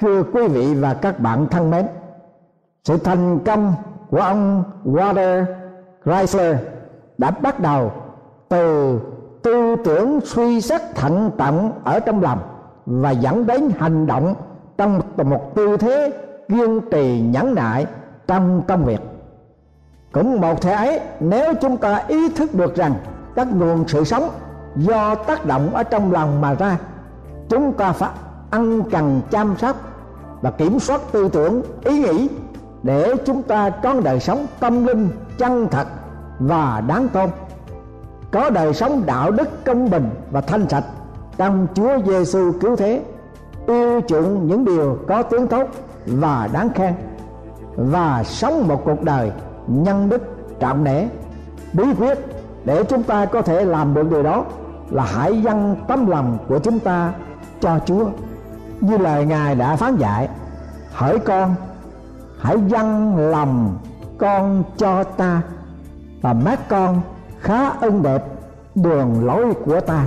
Thưa 0.00 0.22
quý 0.22 0.48
vị 0.48 0.74
và 0.74 0.94
các 0.94 1.20
bạn 1.20 1.46
thân 1.50 1.70
mến, 1.70 1.86
sự 2.84 2.96
thành 2.96 3.38
công 3.38 3.74
của 4.10 4.20
ông 4.20 4.64
Walter 4.84 5.44
Chrysler 6.04 6.56
đã 7.18 7.30
bắt 7.30 7.60
đầu 7.60 7.92
từ 8.48 8.98
tư 9.42 9.76
tưởng 9.84 10.20
suy 10.24 10.60
xét 10.60 10.80
thận 10.94 11.30
trọng 11.38 11.72
ở 11.84 12.00
trong 12.00 12.22
lòng 12.22 12.38
và 12.86 13.10
dẫn 13.10 13.46
đến 13.46 13.70
hành 13.78 14.06
động 14.06 14.34
trong 14.78 15.00
một 15.16 15.54
tư 15.54 15.76
thế 15.76 16.12
kiên 16.48 16.80
trì 16.90 17.20
nhẫn 17.20 17.54
nại 17.54 17.86
trong 18.26 18.62
công 18.68 18.84
việc 18.84 19.00
cũng 20.12 20.40
một 20.40 20.62
thế 20.62 20.72
ấy, 20.72 21.00
nếu 21.20 21.54
chúng 21.54 21.76
ta 21.76 22.02
ý 22.08 22.28
thức 22.28 22.54
được 22.54 22.76
rằng 22.76 22.94
các 23.34 23.48
nguồn 23.52 23.88
sự 23.88 24.04
sống 24.04 24.30
do 24.76 25.14
tác 25.14 25.46
động 25.46 25.74
ở 25.74 25.82
trong 25.82 26.12
lòng 26.12 26.40
mà 26.40 26.54
ra, 26.54 26.78
chúng 27.48 27.72
ta 27.72 27.92
phải 27.92 28.10
ăn 28.50 28.82
cần 28.90 29.20
chăm 29.30 29.54
sóc 29.58 29.76
và 30.42 30.50
kiểm 30.50 30.80
soát 30.80 31.00
tư 31.12 31.28
tưởng, 31.28 31.62
ý 31.84 31.98
nghĩ 31.98 32.28
để 32.82 33.14
chúng 33.26 33.42
ta 33.42 33.70
có 33.70 33.94
đời 34.04 34.20
sống 34.20 34.46
tâm 34.60 34.86
linh 34.86 35.08
chân 35.38 35.68
thật 35.70 35.86
và 36.38 36.82
đáng 36.88 37.08
tôn. 37.08 37.30
Có 38.32 38.50
đời 38.50 38.74
sống 38.74 39.02
đạo 39.06 39.30
đức 39.30 39.64
công 39.64 39.90
bình 39.90 40.10
và 40.30 40.40
thanh 40.40 40.68
sạch, 40.68 40.84
trong 41.36 41.66
Chúa 41.74 41.98
Giêsu 42.06 42.52
cứu 42.60 42.76
thế, 42.76 43.02
yêu 43.66 44.00
chuộng 44.08 44.46
những 44.46 44.64
điều 44.64 44.98
có 45.08 45.22
tiếng 45.22 45.46
tốt 45.46 45.68
và 46.06 46.48
đáng 46.52 46.68
khen 46.74 46.94
và 47.76 48.22
sống 48.24 48.68
một 48.68 48.82
cuộc 48.84 49.02
đời 49.02 49.30
nhân 49.66 50.08
đức 50.08 50.22
trọng 50.60 50.84
nể, 50.84 51.06
bí 51.72 51.84
quyết 51.98 52.18
để 52.64 52.84
chúng 52.84 53.02
ta 53.02 53.26
có 53.26 53.42
thể 53.42 53.64
làm 53.64 53.94
được 53.94 54.10
điều 54.10 54.22
đó 54.22 54.44
là 54.90 55.04
hãy 55.04 55.42
dâng 55.42 55.76
tấm 55.88 56.06
lòng 56.06 56.38
của 56.48 56.58
chúng 56.58 56.78
ta 56.78 57.12
cho 57.60 57.78
Chúa. 57.86 58.10
Như 58.80 58.98
lời 58.98 59.26
Ngài 59.26 59.54
đã 59.54 59.76
phán 59.76 59.96
dạy, 59.96 60.28
hỡi 60.92 61.18
con, 61.18 61.54
hãy 62.38 62.56
dâng 62.68 63.16
lòng 63.16 63.78
con 64.18 64.64
cho 64.76 65.04
ta, 65.04 65.42
và 66.20 66.32
mắt 66.32 66.68
con 66.68 67.00
khá 67.40 67.68
ân 67.68 68.02
đẹp 68.02 68.24
đường 68.74 69.26
lối 69.26 69.54
của 69.64 69.80
ta. 69.80 70.06